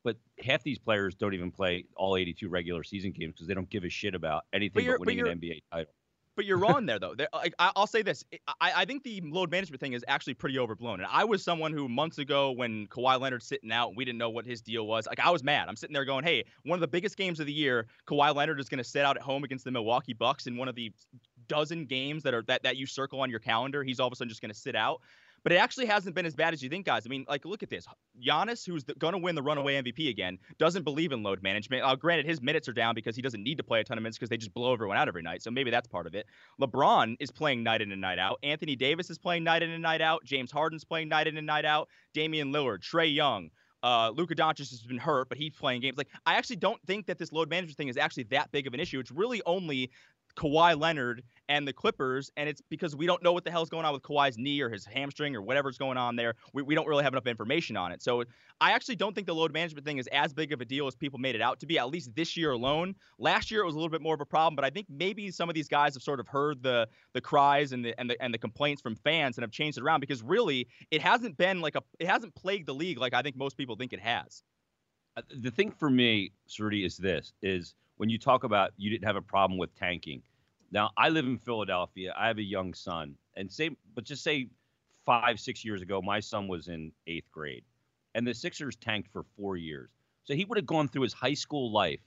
But 0.04 0.16
half 0.40 0.64
these 0.64 0.78
players 0.78 1.14
don't 1.14 1.32
even 1.32 1.52
play 1.52 1.84
all 1.96 2.16
82 2.16 2.48
regular 2.48 2.82
season 2.82 3.12
games 3.12 3.34
because 3.34 3.46
they 3.46 3.54
don't 3.54 3.70
give 3.70 3.84
a 3.84 3.88
shit 3.88 4.14
about 4.14 4.44
anything 4.52 4.84
but 4.84 4.98
but 4.98 5.06
winning 5.06 5.26
an 5.26 5.40
NBA 5.40 5.62
title. 5.72 5.92
But 6.34 6.46
you're 6.46 6.58
wrong 6.58 6.86
there, 6.86 6.98
though. 6.98 7.14
There, 7.14 7.28
uh, 7.32 7.38
like, 7.38 7.54
I, 7.58 7.72
I'll 7.76 7.86
say 7.86 8.02
this: 8.02 8.24
I, 8.60 8.72
I 8.76 8.84
think 8.84 9.02
the 9.02 9.20
load 9.24 9.50
management 9.50 9.80
thing 9.80 9.92
is 9.92 10.04
actually 10.08 10.34
pretty 10.34 10.58
overblown. 10.58 11.00
And 11.00 11.08
I 11.10 11.24
was 11.24 11.44
someone 11.44 11.72
who 11.72 11.88
months 11.88 12.18
ago, 12.18 12.52
when 12.52 12.86
Kawhi 12.86 13.20
Leonard 13.20 13.42
sitting 13.42 13.70
out, 13.70 13.96
we 13.96 14.04
didn't 14.04 14.18
know 14.18 14.30
what 14.30 14.46
his 14.46 14.62
deal 14.62 14.86
was. 14.86 15.06
Like 15.06 15.20
I 15.20 15.30
was 15.30 15.44
mad. 15.44 15.68
I'm 15.68 15.76
sitting 15.76 15.92
there 15.92 16.06
going, 16.06 16.24
"Hey, 16.24 16.44
one 16.64 16.76
of 16.76 16.80
the 16.80 16.88
biggest 16.88 17.16
games 17.16 17.38
of 17.38 17.46
the 17.46 17.52
year, 17.52 17.86
Kawhi 18.06 18.34
Leonard 18.34 18.60
is 18.60 18.68
going 18.68 18.78
to 18.78 18.84
sit 18.84 19.04
out 19.04 19.16
at 19.16 19.22
home 19.22 19.44
against 19.44 19.64
the 19.64 19.70
Milwaukee 19.70 20.14
Bucks 20.14 20.46
in 20.46 20.56
one 20.56 20.68
of 20.68 20.74
the 20.74 20.90
dozen 21.48 21.84
games 21.84 22.22
that 22.22 22.32
are 22.32 22.42
that 22.42 22.62
that 22.62 22.76
you 22.76 22.86
circle 22.86 23.20
on 23.20 23.28
your 23.28 23.40
calendar. 23.40 23.84
He's 23.84 24.00
all 24.00 24.06
of 24.06 24.12
a 24.12 24.16
sudden 24.16 24.30
just 24.30 24.40
going 24.40 24.52
to 24.52 24.58
sit 24.58 24.74
out." 24.74 25.02
But 25.42 25.52
it 25.52 25.56
actually 25.56 25.86
hasn't 25.86 26.14
been 26.14 26.26
as 26.26 26.34
bad 26.34 26.54
as 26.54 26.62
you 26.62 26.68
think, 26.68 26.86
guys. 26.86 27.04
I 27.06 27.08
mean, 27.08 27.24
like, 27.28 27.44
look 27.44 27.62
at 27.62 27.70
this. 27.70 27.86
Giannis, 28.24 28.64
who's 28.66 28.84
going 28.84 29.12
to 29.12 29.18
win 29.18 29.34
the 29.34 29.42
runaway 29.42 29.80
MVP 29.82 30.08
again, 30.08 30.38
doesn't 30.58 30.84
believe 30.84 31.12
in 31.12 31.22
load 31.22 31.42
management. 31.42 31.84
Uh, 31.84 31.96
granted, 31.96 32.26
his 32.26 32.40
minutes 32.40 32.68
are 32.68 32.72
down 32.72 32.94
because 32.94 33.16
he 33.16 33.22
doesn't 33.22 33.42
need 33.42 33.58
to 33.58 33.64
play 33.64 33.80
a 33.80 33.84
ton 33.84 33.98
of 33.98 34.02
minutes 34.02 34.18
because 34.18 34.28
they 34.28 34.36
just 34.36 34.54
blow 34.54 34.72
everyone 34.72 34.96
out 34.96 35.08
every 35.08 35.22
night. 35.22 35.42
So 35.42 35.50
maybe 35.50 35.70
that's 35.70 35.88
part 35.88 36.06
of 36.06 36.14
it. 36.14 36.26
LeBron 36.60 37.16
is 37.18 37.30
playing 37.30 37.62
night 37.62 37.82
in 37.82 37.90
and 37.90 38.00
night 38.00 38.18
out. 38.18 38.38
Anthony 38.42 38.76
Davis 38.76 39.10
is 39.10 39.18
playing 39.18 39.44
night 39.44 39.62
in 39.62 39.70
and 39.70 39.82
night 39.82 40.00
out. 40.00 40.24
James 40.24 40.52
Harden's 40.52 40.84
playing 40.84 41.08
night 41.08 41.26
in 41.26 41.36
and 41.36 41.46
night 41.46 41.64
out. 41.64 41.88
Damian 42.14 42.52
Lillard, 42.52 42.80
Trae 42.80 43.12
Young. 43.12 43.50
Uh, 43.82 44.12
Luka 44.14 44.34
Doncic 44.34 44.70
has 44.70 44.82
been 44.82 44.98
hurt, 44.98 45.28
but 45.28 45.36
he's 45.36 45.52
playing 45.54 45.80
games. 45.80 45.98
Like, 45.98 46.08
I 46.24 46.34
actually 46.34 46.56
don't 46.56 46.80
think 46.86 47.06
that 47.06 47.18
this 47.18 47.32
load 47.32 47.50
management 47.50 47.76
thing 47.76 47.88
is 47.88 47.96
actually 47.96 48.24
that 48.24 48.52
big 48.52 48.68
of 48.68 48.74
an 48.74 48.80
issue. 48.80 49.00
It's 49.00 49.10
really 49.10 49.42
only 49.44 49.90
Kawhi 50.36 50.78
Leonard 50.78 51.22
and 51.48 51.66
the 51.68 51.72
Clippers, 51.72 52.30
and 52.36 52.48
it's 52.48 52.62
because 52.70 52.96
we 52.96 53.06
don't 53.06 53.22
know 53.22 53.32
what 53.32 53.44
the 53.44 53.50
hell's 53.50 53.68
going 53.68 53.84
on 53.84 53.92
with 53.92 54.02
Kawhi's 54.02 54.38
knee 54.38 54.60
or 54.60 54.70
his 54.70 54.86
hamstring 54.86 55.36
or 55.36 55.42
whatever's 55.42 55.76
going 55.76 55.98
on 55.98 56.16
there. 56.16 56.34
We, 56.52 56.62
we 56.62 56.74
don't 56.74 56.86
really 56.86 57.04
have 57.04 57.12
enough 57.12 57.26
information 57.26 57.76
on 57.76 57.92
it. 57.92 58.02
So 58.02 58.24
I 58.60 58.72
actually 58.72 58.96
don't 58.96 59.14
think 59.14 59.26
the 59.26 59.34
load 59.34 59.52
management 59.52 59.84
thing 59.86 59.98
is 59.98 60.06
as 60.12 60.32
big 60.32 60.52
of 60.52 60.60
a 60.60 60.64
deal 60.64 60.86
as 60.86 60.94
people 60.94 61.18
made 61.18 61.34
it 61.34 61.42
out 61.42 61.60
to 61.60 61.66
be, 61.66 61.78
at 61.78 61.90
least 61.90 62.14
this 62.14 62.36
year 62.36 62.52
alone. 62.52 62.94
Last 63.18 63.50
year 63.50 63.62
it 63.62 63.66
was 63.66 63.74
a 63.74 63.78
little 63.78 63.90
bit 63.90 64.00
more 64.00 64.14
of 64.14 64.20
a 64.20 64.26
problem, 64.26 64.56
but 64.56 64.64
I 64.64 64.70
think 64.70 64.86
maybe 64.88 65.30
some 65.30 65.48
of 65.48 65.54
these 65.54 65.68
guys 65.68 65.94
have 65.94 66.02
sort 66.02 66.20
of 66.20 66.28
heard 66.28 66.62
the 66.62 66.88
the 67.12 67.20
cries 67.20 67.72
and 67.72 67.84
the 67.84 67.98
and 68.00 68.08
the 68.08 68.22
and 68.22 68.32
the 68.32 68.38
complaints 68.38 68.80
from 68.80 68.96
fans 68.96 69.36
and 69.36 69.42
have 69.42 69.50
changed 69.50 69.78
it 69.78 69.84
around 69.84 70.00
because 70.00 70.22
really 70.22 70.68
it 70.90 71.02
hasn't 71.02 71.36
been 71.36 71.60
like 71.60 71.76
a 71.76 71.82
it 71.98 72.08
hasn't 72.08 72.34
plagued 72.34 72.66
the 72.66 72.74
league 72.74 72.98
like 72.98 73.14
I 73.14 73.22
think 73.22 73.36
most 73.36 73.56
people 73.56 73.76
think 73.76 73.92
it 73.92 74.00
has. 74.00 74.42
Uh, 75.16 75.22
The 75.40 75.50
thing 75.50 75.70
for 75.70 75.90
me, 75.90 76.32
Ceruti, 76.48 76.86
is 76.86 76.96
this: 76.96 77.32
is 77.42 77.74
when 77.96 78.08
you 78.08 78.18
talk 78.18 78.44
about 78.44 78.70
you 78.76 78.90
didn't 78.90 79.04
have 79.04 79.16
a 79.16 79.22
problem 79.22 79.58
with 79.58 79.74
tanking. 79.74 80.22
Now, 80.70 80.90
I 80.96 81.10
live 81.10 81.26
in 81.26 81.38
Philadelphia. 81.38 82.14
I 82.16 82.28
have 82.28 82.38
a 82.38 82.42
young 82.42 82.72
son, 82.74 83.14
and 83.36 83.52
say, 83.52 83.70
but 83.94 84.04
just 84.04 84.22
say 84.22 84.48
five, 85.04 85.38
six 85.38 85.64
years 85.64 85.82
ago, 85.82 86.00
my 86.00 86.20
son 86.20 86.48
was 86.48 86.68
in 86.68 86.92
eighth 87.06 87.30
grade, 87.30 87.64
and 88.14 88.26
the 88.26 88.34
Sixers 88.34 88.76
tanked 88.76 89.10
for 89.12 89.24
four 89.36 89.56
years. 89.56 89.90
So 90.24 90.34
he 90.34 90.44
would 90.44 90.56
have 90.56 90.66
gone 90.66 90.88
through 90.88 91.02
his 91.02 91.12
high 91.12 91.34
school 91.34 91.72
life 91.72 92.00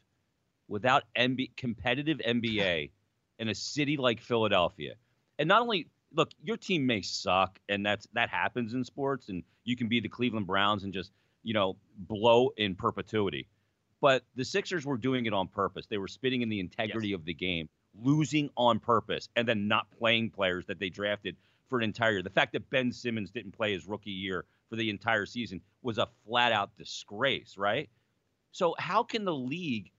without 0.67 1.03
MB, 1.17 1.55
competitive 1.57 2.19
NBA 2.19 2.89
in 3.39 3.49
a 3.49 3.55
city 3.55 3.97
like 3.97 4.21
Philadelphia. 4.21 4.93
And 5.37 5.47
not 5.47 5.61
only 5.61 5.87
look, 6.13 6.31
your 6.41 6.57
team 6.57 6.85
may 6.85 7.01
suck, 7.01 7.59
and 7.69 7.85
that's 7.85 8.07
that 8.13 8.29
happens 8.29 8.73
in 8.73 8.83
sports, 8.83 9.29
and 9.29 9.43
you 9.63 9.75
can 9.75 9.87
be 9.87 9.99
the 9.99 10.09
Cleveland 10.09 10.47
Browns 10.47 10.83
and 10.83 10.93
just 10.93 11.11
you 11.45 11.53
know, 11.53 11.77
blow 11.95 12.49
in 12.57 12.75
perpetuity. 12.75 13.47
But 14.01 14.23
the 14.35 14.45
Sixers 14.45 14.85
were 14.85 14.97
doing 14.97 15.25
it 15.25 15.33
on 15.33 15.47
purpose. 15.47 15.87
They 15.87 15.97
were 15.97 16.07
spitting 16.07 16.41
in 16.41 16.49
the 16.49 16.59
integrity 16.59 17.09
yes. 17.09 17.19
of 17.19 17.25
the 17.25 17.33
game, 17.33 17.69
losing 18.01 18.49
on 18.57 18.79
purpose, 18.79 19.29
and 19.35 19.47
then 19.47 19.67
not 19.67 19.89
playing 19.97 20.31
players 20.31 20.65
that 20.65 20.79
they 20.79 20.89
drafted 20.89 21.37
for 21.69 21.77
an 21.77 21.83
entire 21.83 22.11
year. 22.13 22.21
The 22.21 22.29
fact 22.29 22.53
that 22.53 22.69
Ben 22.69 22.91
Simmons 22.91 23.31
didn't 23.31 23.53
play 23.53 23.73
his 23.73 23.87
rookie 23.87 24.11
year 24.11 24.45
for 24.69 24.75
the 24.75 24.89
entire 24.89 25.25
season 25.25 25.61
was 25.81 25.97
a 25.97 26.07
flat 26.25 26.51
out 26.51 26.75
disgrace, 26.77 27.57
right? 27.57 27.89
So, 28.51 28.75
how 28.79 29.03
can 29.03 29.25
the 29.25 29.33
league 29.33 29.91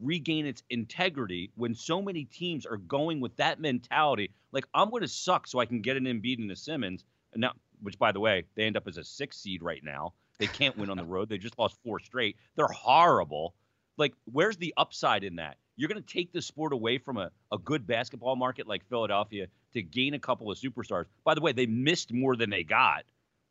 regain 0.00 0.46
its 0.46 0.62
integrity 0.70 1.50
when 1.54 1.74
so 1.74 2.02
many 2.02 2.24
teams 2.24 2.66
are 2.66 2.76
going 2.76 3.20
with 3.20 3.36
that 3.36 3.60
mentality? 3.60 4.30
Like, 4.52 4.66
I'm 4.74 4.90
going 4.90 5.02
to 5.02 5.08
suck 5.08 5.46
so 5.46 5.58
I 5.58 5.66
can 5.66 5.80
get 5.80 5.96
an 5.96 6.04
Embiid 6.04 6.38
and 6.38 6.50
a 6.50 6.56
Simmons. 6.56 7.04
And 7.32 7.40
now, 7.40 7.52
which, 7.80 7.98
by 7.98 8.12
the 8.12 8.20
way, 8.20 8.44
they 8.54 8.64
end 8.64 8.76
up 8.76 8.86
as 8.86 8.98
a 8.98 9.04
six 9.04 9.38
seed 9.38 9.62
right 9.62 9.82
now. 9.82 10.12
They 10.42 10.48
can't 10.48 10.76
win 10.76 10.90
on 10.90 10.96
the 10.96 11.04
road. 11.04 11.28
They 11.28 11.38
just 11.38 11.56
lost 11.56 11.76
four 11.84 12.00
straight. 12.00 12.36
They're 12.56 12.66
horrible. 12.66 13.54
Like, 13.96 14.12
where's 14.24 14.56
the 14.56 14.74
upside 14.76 15.22
in 15.22 15.36
that? 15.36 15.56
You're 15.76 15.88
going 15.88 16.02
to 16.02 16.12
take 16.12 16.32
the 16.32 16.42
sport 16.42 16.72
away 16.72 16.98
from 16.98 17.16
a, 17.16 17.30
a 17.52 17.58
good 17.58 17.86
basketball 17.86 18.34
market 18.34 18.66
like 18.66 18.84
Philadelphia 18.88 19.46
to 19.74 19.82
gain 19.82 20.14
a 20.14 20.18
couple 20.18 20.50
of 20.50 20.58
superstars. 20.58 21.04
By 21.22 21.34
the 21.34 21.40
way, 21.40 21.52
they 21.52 21.66
missed 21.66 22.12
more 22.12 22.34
than 22.34 22.50
they 22.50 22.64
got 22.64 23.04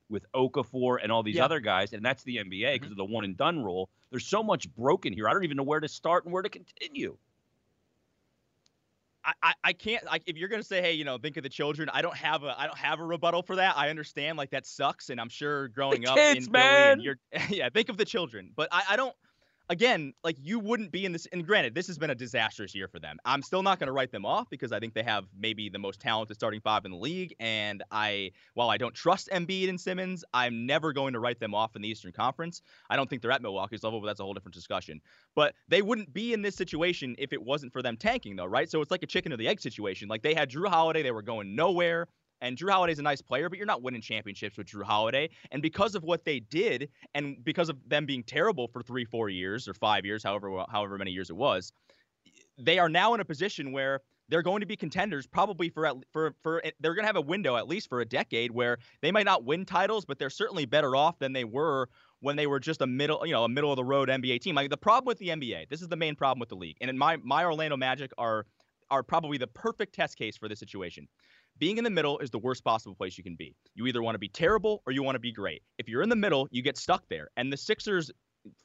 with 0.10 0.30
Okafor 0.34 0.98
and 1.02 1.14
all 1.14 1.24
these 1.24 1.38
yeah. 1.38 1.46
other 1.46 1.62
guys, 1.62 1.94
and 1.94 2.04
that's 2.04 2.24
the 2.24 2.40
NBA 2.40 2.74
because 2.74 2.88
mm-hmm. 2.88 2.92
of 2.92 2.98
the 2.98 3.06
one 3.06 3.24
and 3.24 3.38
done 3.38 3.64
rule. 3.64 3.90
There's 4.10 4.28
so 4.28 4.44
much 4.44 4.70
broken 4.76 5.14
here. 5.14 5.30
I 5.30 5.32
don't 5.32 5.46
even 5.46 5.56
know 5.56 5.64
where 5.64 5.80
to 5.80 5.88
start 5.88 6.26
and 6.26 6.34
where 6.34 6.44
to 6.44 6.50
continue. 6.50 7.16
I, 9.24 9.54
I 9.64 9.74
can't 9.74 10.04
like 10.06 10.24
if 10.26 10.38
you're 10.38 10.50
gonna 10.50 10.64
say 10.64 10.82
hey 10.82 10.94
you 10.94 11.04
know 11.04 11.18
think 11.18 11.38
of 11.38 11.44
the 11.44 11.50
children 11.50 11.90
I 11.94 12.02
don't 12.02 12.16
have 12.16 12.44
a 12.44 12.60
I 12.60 12.66
don't 12.66 12.78
have 12.78 13.00
a 13.00 13.06
rebuttal 13.06 13.44
for 13.44 13.56
that 13.58 13.78
I 13.78 13.90
understand 13.90 14.38
like 14.38 14.52
that 14.52 14.66
sucks 14.66 15.10
and 15.10 15.22
I'm 15.22 15.30
sure 15.30 15.68
growing 15.70 16.02
the 16.02 16.12
up 16.12 16.18
kids, 16.18 16.48
in 16.48 16.52
man. 16.52 16.98
Philly 16.98 17.06
you're 17.06 17.18
yeah 17.50 17.70
think 17.70 17.90
of 17.90 17.98
the 17.98 18.06
children 18.06 18.52
but 18.56 18.70
I, 18.72 18.84
I 18.90 18.96
don't 18.96 19.16
again, 19.72 20.14
like 20.22 20.36
you 20.40 20.60
wouldn't 20.60 20.92
be 20.92 21.06
in 21.06 21.14
this. 21.14 21.26
And 21.32 21.48
granted, 21.48 21.74
this 21.74 21.88
has 21.88 21.98
been 21.98 22.10
a 22.10 22.16
disastrous 22.16 22.76
year 22.76 22.90
for 22.90 23.00
them. 23.00 23.18
I'm 23.24 23.42
still 23.42 23.64
not 23.64 23.80
going 23.80 23.88
to 23.88 23.94
write 23.94 24.12
them 24.12 24.26
off 24.26 24.50
because 24.50 24.74
I 24.74 24.80
think 24.80 24.94
they 24.94 25.02
have 25.02 25.26
maybe 25.36 25.70
the 25.70 25.80
most 25.80 26.02
talented 26.02 26.36
starting 26.36 26.60
five 26.60 26.84
in 26.84 26.92
the 26.92 26.98
league. 26.98 27.34
And 27.40 27.82
I, 27.90 28.32
while 28.54 28.70
I 28.70 28.78
don't 28.78 28.94
trust 28.94 29.30
Embiid 29.32 29.70
and 29.70 29.80
Simmons, 29.80 30.26
I'm 30.34 30.66
never 30.66 30.92
going 30.92 31.14
to 31.14 31.20
write 31.20 31.40
them 31.40 31.56
off 31.56 31.78
in 31.78 31.82
the 31.82 31.88
Eastern 31.88 32.12
Conference. 32.12 32.62
I 32.90 32.98
don't 32.98 33.10
think 33.10 33.22
they're 33.22 33.32
at 33.32 33.42
Milwaukee's 33.42 33.84
level, 33.84 34.02
but 34.02 34.08
that's 34.08 34.20
a 34.20 34.24
whole 34.24 34.34
different 34.34 34.56
discussion. 34.56 35.00
But 35.36 35.56
they 35.70 35.82
wouldn't 35.82 36.14
be 36.14 36.34
in 36.34 36.42
this 36.42 36.56
situation 36.56 37.16
if 37.18 37.32
it 37.32 37.42
wasn't 37.42 37.72
for 37.72 37.82
them 37.82 37.96
tanking, 37.96 38.36
though, 38.36 38.46
right? 38.46 38.70
So 38.70 38.82
it's 38.82 38.92
like 38.92 39.04
a 39.04 39.08
chicken 39.08 39.32
or 39.32 39.38
the 39.38 39.48
egg 39.48 39.62
situation. 39.62 40.10
Like 40.10 40.22
they 40.22 40.34
had 40.34 40.52
Jrue 40.52 40.68
Holiday, 40.68 41.02
they 41.02 41.12
were 41.12 41.22
going 41.22 41.56
nowhere. 41.56 42.10
And 42.42 42.58
Jrue 42.58 42.72
Holiday's 42.72 43.00
a 43.00 43.04
nice 43.04 43.22
player, 43.22 43.50
but 43.50 43.58
you're 43.58 43.68
not 43.68 43.82
winning 43.82 44.02
championships 44.02 44.58
with 44.58 44.68
Jrue 44.68 44.84
Holiday. 44.84 45.30
And 45.52 45.62
because 45.62 45.96
of 45.96 46.04
what 46.04 46.26
they 46.26 46.40
did, 46.40 46.90
and 47.14 47.44
because 47.44 47.70
of 47.70 47.78
them 47.88 48.06
being 48.06 48.24
terrible 48.24 48.68
for 48.68 48.82
three, 48.82 49.06
four 49.06 49.30
years 49.30 49.68
or 49.68 49.74
five 49.74 50.06
years, 50.06 50.24
however 50.24 50.66
however 50.70 50.98
many 50.98 51.12
years 51.12 51.30
it 51.30 51.36
was, 51.36 51.72
they 52.58 52.80
are 52.80 52.90
now 52.90 53.14
in 53.14 53.20
a 53.20 53.26
position 53.26 53.72
where 53.72 54.02
they're 54.30 54.42
going 54.42 54.62
to 54.62 54.66
be 54.66 54.78
contenders 54.78 55.28
probably 55.28 55.70
for 55.70 55.92
for 56.12 56.34
for 56.42 56.66
eh, 56.66 56.72
they're 56.80 56.96
going 56.96 57.04
to 57.04 57.08
have 57.08 57.18
a 57.18 57.22
window 57.22 57.58
at 57.58 57.68
least 57.68 57.90
for 57.90 58.00
a 58.00 58.06
decade 58.06 58.50
where 58.52 58.78
they 59.02 59.12
might 59.12 59.26
not 59.26 59.44
win 59.44 59.66
titles, 59.66 60.06
but 60.06 60.18
they're 60.18 60.30
certainly 60.30 60.66
better 60.66 60.96
off 60.96 61.20
than 61.20 61.34
they 61.34 61.44
were 61.44 61.90
when 62.22 62.38
they 62.38 62.48
were 62.48 62.60
just 62.60 62.82
a 62.82 62.88
middle, 62.88 63.26
you 63.26 63.34
know, 63.34 63.44
a 63.44 63.50
middle 63.50 63.72
of 63.72 63.76
the 63.76 63.84
road 63.84 64.10
NBA 64.10 64.40
team. 64.42 64.56
Like 64.56 64.70
the 64.70 64.78
problem 64.78 65.06
with 65.08 65.18
the 65.18 65.28
NBA, 65.30 65.70
this 65.70 65.82
is 65.82 65.90
the 65.90 65.98
main 65.98 66.16
problem 66.16 66.40
with 66.40 66.50
the 66.50 66.56
league. 66.56 66.78
And 66.82 66.90
in 66.90 66.98
my 66.98 67.18
my 67.18 67.44
Orlando 67.44 67.78
Magic 67.78 68.12
are 68.18 68.46
are 68.90 69.04
probably 69.04 69.38
the 69.38 69.48
perfect 69.48 69.94
test 69.94 70.18
case 70.18 70.38
for 70.38 70.50
this 70.50 70.60
situation 70.60 71.08
being 71.62 71.78
in 71.78 71.84
the 71.84 71.92
middle 71.92 72.18
is 72.18 72.32
the 72.32 72.40
worst 72.40 72.64
possible 72.64 72.96
place 72.96 73.20
you 73.20 73.24
can 73.24 73.36
be. 73.36 73.56
You 73.76 73.86
either 73.86 74.02
want 74.02 74.16
to 74.16 74.20
be 74.20 74.28
terrible 74.28 74.82
or 74.88 74.92
you 74.92 75.04
want 75.04 75.14
to 75.16 75.20
be 75.20 75.32
great. 75.32 75.62
If 75.78 75.88
you're 75.88 76.02
in 76.02 76.10
the 76.10 76.16
middle, 76.16 76.48
you 76.50 76.64
get 76.64 76.76
stuck 76.76 77.04
there. 77.08 77.30
And 77.38 77.54
the 77.54 77.58
Sixers, 77.58 78.10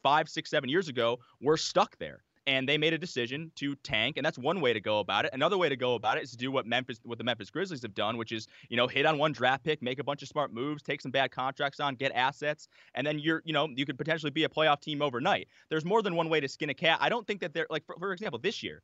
five, 0.02 0.30
six, 0.30 0.48
seven 0.48 0.70
years 0.70 0.88
ago, 0.88 1.18
were 1.42 1.58
stuck 1.58 1.98
there. 1.98 2.24
And 2.46 2.66
they 2.66 2.78
made 2.78 2.94
a 2.94 2.98
decision 2.98 3.52
to 3.56 3.74
tank, 3.82 4.16
and 4.16 4.24
that's 4.24 4.38
one 4.38 4.62
way 4.62 4.72
to 4.72 4.80
go 4.80 5.00
about 5.00 5.26
it. 5.26 5.32
Another 5.34 5.58
way 5.58 5.68
to 5.68 5.76
go 5.76 5.94
about 5.94 6.16
it 6.16 6.22
is 6.22 6.30
to 6.30 6.36
do 6.38 6.50
what 6.50 6.64
Memphis, 6.64 6.98
what 7.02 7.18
the 7.18 7.24
Memphis 7.24 7.50
Grizzlies 7.50 7.82
have 7.82 7.92
done, 7.92 8.16
which 8.16 8.32
is, 8.32 8.46
you 8.70 8.78
know, 8.78 8.86
hit 8.86 9.04
on 9.04 9.18
one 9.18 9.32
draft 9.32 9.64
pick, 9.64 9.82
make 9.82 9.98
a 9.98 10.04
bunch 10.04 10.22
of 10.22 10.28
smart 10.28 10.54
moves, 10.54 10.82
take 10.82 11.02
some 11.02 11.10
bad 11.10 11.32
contracts 11.32 11.80
on, 11.80 11.96
get 11.96 12.12
assets, 12.12 12.68
and 12.94 13.06
then 13.06 13.18
you're, 13.18 13.42
you 13.44 13.52
know, 13.52 13.68
you 13.74 13.84
could 13.84 13.98
potentially 13.98 14.30
be 14.30 14.44
a 14.44 14.48
playoff 14.48 14.80
team 14.80 15.02
overnight. 15.02 15.48
There's 15.68 15.84
more 15.84 16.02
than 16.02 16.14
one 16.14 16.30
way 16.30 16.40
to 16.40 16.48
skin 16.48 16.70
a 16.70 16.74
cat. 16.74 16.98
I 17.02 17.08
don't 17.08 17.26
think 17.26 17.40
that 17.40 17.52
they're 17.52 17.66
like, 17.68 17.84
for, 17.84 17.96
for 17.98 18.12
example, 18.12 18.38
this 18.38 18.62
year, 18.62 18.80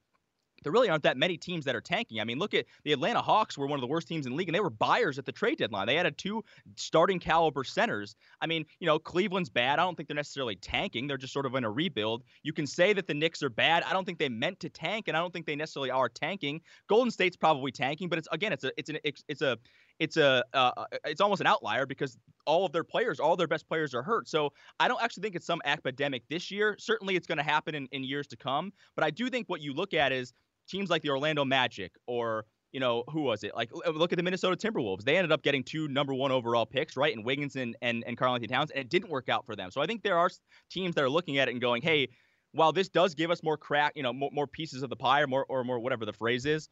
there 0.62 0.72
really 0.72 0.88
aren't 0.88 1.02
that 1.02 1.16
many 1.16 1.36
teams 1.36 1.64
that 1.64 1.74
are 1.74 1.80
tanking. 1.80 2.20
I 2.20 2.24
mean, 2.24 2.38
look 2.38 2.54
at 2.54 2.66
the 2.84 2.92
Atlanta 2.92 3.20
Hawks 3.20 3.56
were 3.56 3.66
one 3.66 3.78
of 3.78 3.80
the 3.80 3.86
worst 3.86 4.08
teams 4.08 4.26
in 4.26 4.32
the 4.32 4.36
league, 4.36 4.48
and 4.48 4.54
they 4.54 4.60
were 4.60 4.70
buyers 4.70 5.18
at 5.18 5.24
the 5.24 5.32
trade 5.32 5.58
deadline. 5.58 5.86
They 5.86 5.98
added 5.98 6.18
two 6.18 6.44
starting 6.76 7.18
caliber 7.18 7.64
centers. 7.64 8.16
I 8.40 8.46
mean, 8.46 8.64
you 8.80 8.86
know, 8.86 8.98
Cleveland's 8.98 9.50
bad. 9.50 9.78
I 9.78 9.82
don't 9.82 9.96
think 9.96 10.08
they're 10.08 10.14
necessarily 10.14 10.56
tanking. 10.56 11.06
They're 11.06 11.16
just 11.16 11.32
sort 11.32 11.46
of 11.46 11.54
in 11.54 11.64
a 11.64 11.70
rebuild. 11.70 12.24
You 12.42 12.52
can 12.52 12.66
say 12.66 12.92
that 12.92 13.06
the 13.06 13.14
Knicks 13.14 13.42
are 13.42 13.50
bad. 13.50 13.82
I 13.84 13.92
don't 13.92 14.04
think 14.04 14.18
they 14.18 14.28
meant 14.28 14.60
to 14.60 14.68
tank, 14.68 15.08
and 15.08 15.16
I 15.16 15.20
don't 15.20 15.32
think 15.32 15.46
they 15.46 15.56
necessarily 15.56 15.90
are 15.90 16.08
tanking. 16.08 16.60
Golden 16.88 17.10
State's 17.10 17.36
probably 17.36 17.72
tanking, 17.72 18.08
but 18.08 18.18
it's 18.18 18.28
again, 18.32 18.52
it's 18.52 18.64
a 18.64 18.72
it's 18.76 18.90
an 18.90 18.98
it's 19.04 19.42
a 19.42 19.58
it's 19.98 20.16
a 20.16 20.44
uh, 20.54 20.72
uh, 20.76 20.84
it's 21.04 21.20
almost 21.20 21.40
an 21.40 21.46
outlier 21.46 21.86
because 21.86 22.18
all 22.46 22.66
of 22.66 22.72
their 22.72 22.84
players, 22.84 23.20
all 23.20 23.36
their 23.36 23.46
best 23.46 23.68
players 23.68 23.94
are 23.94 24.02
hurt. 24.02 24.28
So 24.28 24.52
I 24.80 24.88
don't 24.88 25.02
actually 25.02 25.22
think 25.22 25.36
it's 25.36 25.46
some 25.46 25.62
epidemic 25.64 26.24
this 26.28 26.50
year. 26.50 26.76
Certainly, 26.78 27.16
it's 27.16 27.26
going 27.26 27.38
to 27.38 27.44
happen 27.44 27.74
in, 27.74 27.86
in 27.92 28.02
years 28.04 28.26
to 28.28 28.36
come. 28.36 28.72
But 28.96 29.04
I 29.04 29.10
do 29.10 29.28
think 29.30 29.48
what 29.48 29.60
you 29.60 29.72
look 29.72 29.94
at 29.94 30.12
is 30.12 30.32
teams 30.68 30.90
like 30.90 31.02
the 31.02 31.10
Orlando 31.10 31.44
Magic 31.44 31.92
or 32.06 32.44
you 32.72 32.80
know, 32.80 33.04
who 33.10 33.20
was 33.20 33.44
it? 33.44 33.54
Like, 33.54 33.70
look 33.72 34.12
at 34.12 34.16
the 34.16 34.22
Minnesota 34.22 34.56
Timberwolves. 34.56 35.04
They 35.04 35.18
ended 35.18 35.30
up 35.30 35.42
getting 35.42 35.62
two 35.62 35.88
number 35.88 36.14
one 36.14 36.32
overall 36.32 36.64
picks, 36.64 36.96
right? 36.96 37.14
And 37.14 37.22
Wiggins 37.22 37.54
and, 37.56 37.76
and, 37.82 38.02
and 38.06 38.16
Karl-Anthony 38.16 38.48
Towns, 38.48 38.70
and 38.70 38.80
it 38.80 38.88
didn't 38.88 39.10
work 39.10 39.28
out 39.28 39.44
for 39.44 39.54
them. 39.54 39.70
So 39.70 39.82
I 39.82 39.86
think 39.86 40.02
there 40.02 40.16
are 40.16 40.30
teams 40.70 40.94
that 40.94 41.04
are 41.04 41.10
looking 41.10 41.36
at 41.36 41.48
it 41.48 41.52
and 41.52 41.60
going, 41.60 41.82
hey, 41.82 42.08
while 42.52 42.72
this 42.72 42.88
does 42.88 43.14
give 43.14 43.30
us 43.30 43.42
more 43.42 43.58
crack, 43.58 43.92
you 43.94 44.02
know, 44.02 44.12
more, 44.12 44.30
more 44.32 44.46
pieces 44.46 44.82
of 44.82 44.88
the 44.88 44.96
pie 44.96 45.20
or 45.20 45.26
more, 45.26 45.44
or 45.50 45.64
more 45.64 45.78
whatever 45.80 46.06
the 46.06 46.14
phrase 46.14 46.46
is, 46.46 46.70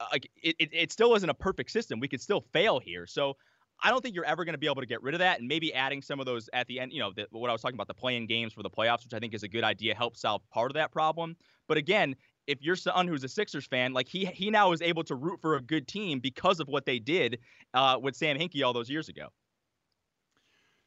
uh, 0.00 0.06
like 0.12 0.30
it, 0.42 0.56
it, 0.58 0.70
it 0.72 0.92
still 0.92 1.14
isn't 1.14 1.28
a 1.28 1.34
perfect 1.34 1.70
system. 1.70 2.00
We 2.00 2.08
could 2.08 2.22
still 2.22 2.40
fail 2.54 2.80
here. 2.80 3.06
So 3.06 3.36
I 3.82 3.90
don't 3.90 4.00
think 4.00 4.14
you're 4.14 4.24
ever 4.24 4.46
going 4.46 4.54
to 4.54 4.58
be 4.58 4.66
able 4.66 4.80
to 4.80 4.86
get 4.86 5.02
rid 5.02 5.14
of 5.14 5.18
that. 5.18 5.40
And 5.40 5.48
maybe 5.48 5.74
adding 5.74 6.00
some 6.00 6.20
of 6.20 6.26
those 6.26 6.48
at 6.54 6.66
the 6.68 6.80
end, 6.80 6.90
you 6.90 7.00
know, 7.00 7.12
the, 7.14 7.26
what 7.32 7.50
I 7.50 7.52
was 7.52 7.60
talking 7.60 7.76
about, 7.76 7.88
the 7.88 7.94
playing 7.94 8.26
games 8.28 8.54
for 8.54 8.62
the 8.62 8.70
playoffs, 8.70 9.04
which 9.04 9.12
I 9.12 9.18
think 9.18 9.34
is 9.34 9.42
a 9.42 9.48
good 9.48 9.64
idea, 9.64 9.94
help 9.94 10.16
solve 10.16 10.40
part 10.50 10.70
of 10.70 10.74
that 10.74 10.90
problem. 10.90 11.36
But 11.68 11.76
again, 11.76 12.16
if 12.46 12.62
your 12.62 12.76
son 12.76 13.08
who's 13.08 13.24
a 13.24 13.28
Sixers 13.28 13.66
fan, 13.66 13.92
like 13.92 14.08
he 14.08 14.24
he 14.24 14.50
now 14.50 14.72
is 14.72 14.82
able 14.82 15.04
to 15.04 15.14
root 15.14 15.40
for 15.40 15.56
a 15.56 15.60
good 15.60 15.86
team 15.88 16.20
because 16.20 16.60
of 16.60 16.68
what 16.68 16.86
they 16.86 16.98
did 16.98 17.38
uh, 17.72 17.98
with 18.00 18.16
Sam 18.16 18.36
Hinkie 18.38 18.64
all 18.64 18.72
those 18.72 18.90
years 18.90 19.08
ago. 19.08 19.28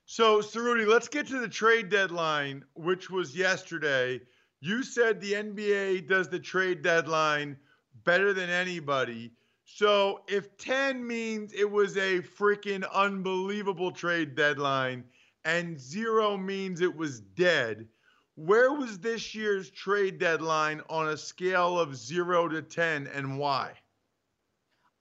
So, 0.09 0.39
Ceruti, 0.39 0.87
let's 0.87 1.09
get 1.09 1.27
to 1.27 1.39
the 1.39 1.49
trade 1.49 1.89
deadline, 1.89 2.63
which 2.75 3.09
was 3.09 3.35
yesterday. 3.35 4.21
You 4.61 4.81
said 4.81 5.19
the 5.19 5.33
NBA 5.33 6.07
does 6.07 6.29
the 6.29 6.39
trade 6.39 6.81
deadline 6.81 7.57
better 8.05 8.31
than 8.31 8.49
anybody. 8.49 9.33
So, 9.65 10.21
if 10.29 10.57
10 10.57 11.05
means 11.05 11.51
it 11.51 11.69
was 11.69 11.97
a 11.97 12.21
freaking 12.21 12.89
unbelievable 12.93 13.91
trade 13.91 14.33
deadline 14.33 15.03
and 15.43 15.77
zero 15.79 16.37
means 16.37 16.79
it 16.79 16.95
was 16.95 17.19
dead, 17.19 17.85
where 18.37 18.71
was 18.71 18.99
this 18.99 19.33
year's 19.33 19.71
trade 19.71 20.19
deadline 20.19 20.81
on 20.89 21.09
a 21.09 21.17
scale 21.17 21.79
of 21.79 21.95
zero 21.95 22.47
to 22.47 22.61
10 22.61 23.07
and 23.07 23.39
why? 23.39 23.73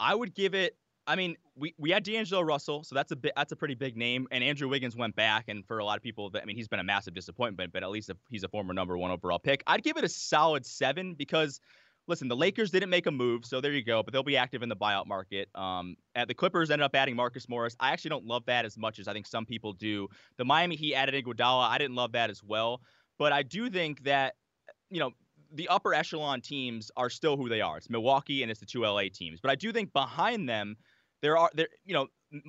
I 0.00 0.14
would 0.14 0.34
give 0.34 0.54
it. 0.54 0.74
I 1.06 1.16
mean, 1.16 1.36
we, 1.54 1.74
we 1.78 1.90
had 1.90 2.02
D'Angelo 2.02 2.40
Russell, 2.40 2.82
so 2.82 2.94
that's 2.94 3.12
a 3.12 3.16
bit 3.16 3.32
that's 3.36 3.52
a 3.52 3.56
pretty 3.56 3.74
big 3.74 3.96
name. 3.96 4.26
And 4.30 4.42
Andrew 4.42 4.68
Wiggins 4.68 4.96
went 4.96 5.14
back, 5.14 5.44
and 5.48 5.64
for 5.66 5.78
a 5.78 5.84
lot 5.84 5.98
of 5.98 6.02
people, 6.02 6.32
I 6.34 6.46
mean, 6.46 6.56
he's 6.56 6.66
been 6.66 6.80
a 6.80 6.84
massive 6.84 7.14
disappointment, 7.14 7.72
but 7.72 7.82
at 7.82 7.90
least 7.90 8.10
he's 8.30 8.42
a 8.42 8.48
former 8.48 8.72
number 8.72 8.96
one 8.96 9.10
overall 9.10 9.38
pick. 9.38 9.62
I'd 9.66 9.82
give 9.82 9.98
it 9.98 10.04
a 10.04 10.08
solid 10.08 10.64
seven 10.64 11.14
because, 11.14 11.60
listen, 12.08 12.28
the 12.28 12.36
Lakers 12.36 12.70
didn't 12.70 12.90
make 12.90 13.06
a 13.06 13.10
move, 13.10 13.44
so 13.44 13.60
there 13.60 13.72
you 13.72 13.84
go. 13.84 14.02
But 14.02 14.14
they'll 14.14 14.22
be 14.22 14.38
active 14.38 14.62
in 14.62 14.68
the 14.70 14.76
buyout 14.76 15.06
market. 15.06 15.48
Um, 15.54 15.96
the 16.26 16.34
Clippers 16.34 16.70
ended 16.70 16.84
up 16.84 16.94
adding 16.94 17.14
Marcus 17.14 17.48
Morris. 17.50 17.76
I 17.78 17.92
actually 17.92 18.10
don't 18.10 18.24
love 18.24 18.46
that 18.46 18.64
as 18.64 18.78
much 18.78 18.98
as 18.98 19.06
I 19.06 19.12
think 19.12 19.26
some 19.26 19.44
people 19.44 19.74
do. 19.74 20.08
The 20.38 20.44
Miami 20.44 20.74
Heat 20.74 20.94
added 20.94 21.22
Iguodala. 21.22 21.68
I 21.68 21.78
didn't 21.78 21.96
love 21.96 22.12
that 22.12 22.30
as 22.30 22.42
well. 22.42 22.80
But 23.18 23.32
I 23.32 23.42
do 23.42 23.70
think 23.70 24.04
that, 24.04 24.34
you 24.90 25.00
know, 25.00 25.12
the 25.52 25.68
upper 25.68 25.94
echelon 25.94 26.40
teams 26.40 26.90
are 26.96 27.08
still 27.08 27.36
who 27.36 27.48
they 27.48 27.60
are. 27.60 27.78
It's 27.78 27.88
Milwaukee 27.88 28.42
and 28.42 28.50
it's 28.50 28.60
the 28.60 28.66
two 28.66 28.82
LA 28.82 29.04
teams. 29.12 29.40
But 29.40 29.50
I 29.50 29.54
do 29.54 29.72
think 29.72 29.92
behind 29.92 30.48
them, 30.48 30.76
there 31.22 31.36
are 31.36 31.50
there, 31.54 31.68
you 31.84 31.94
know, 31.94 32.08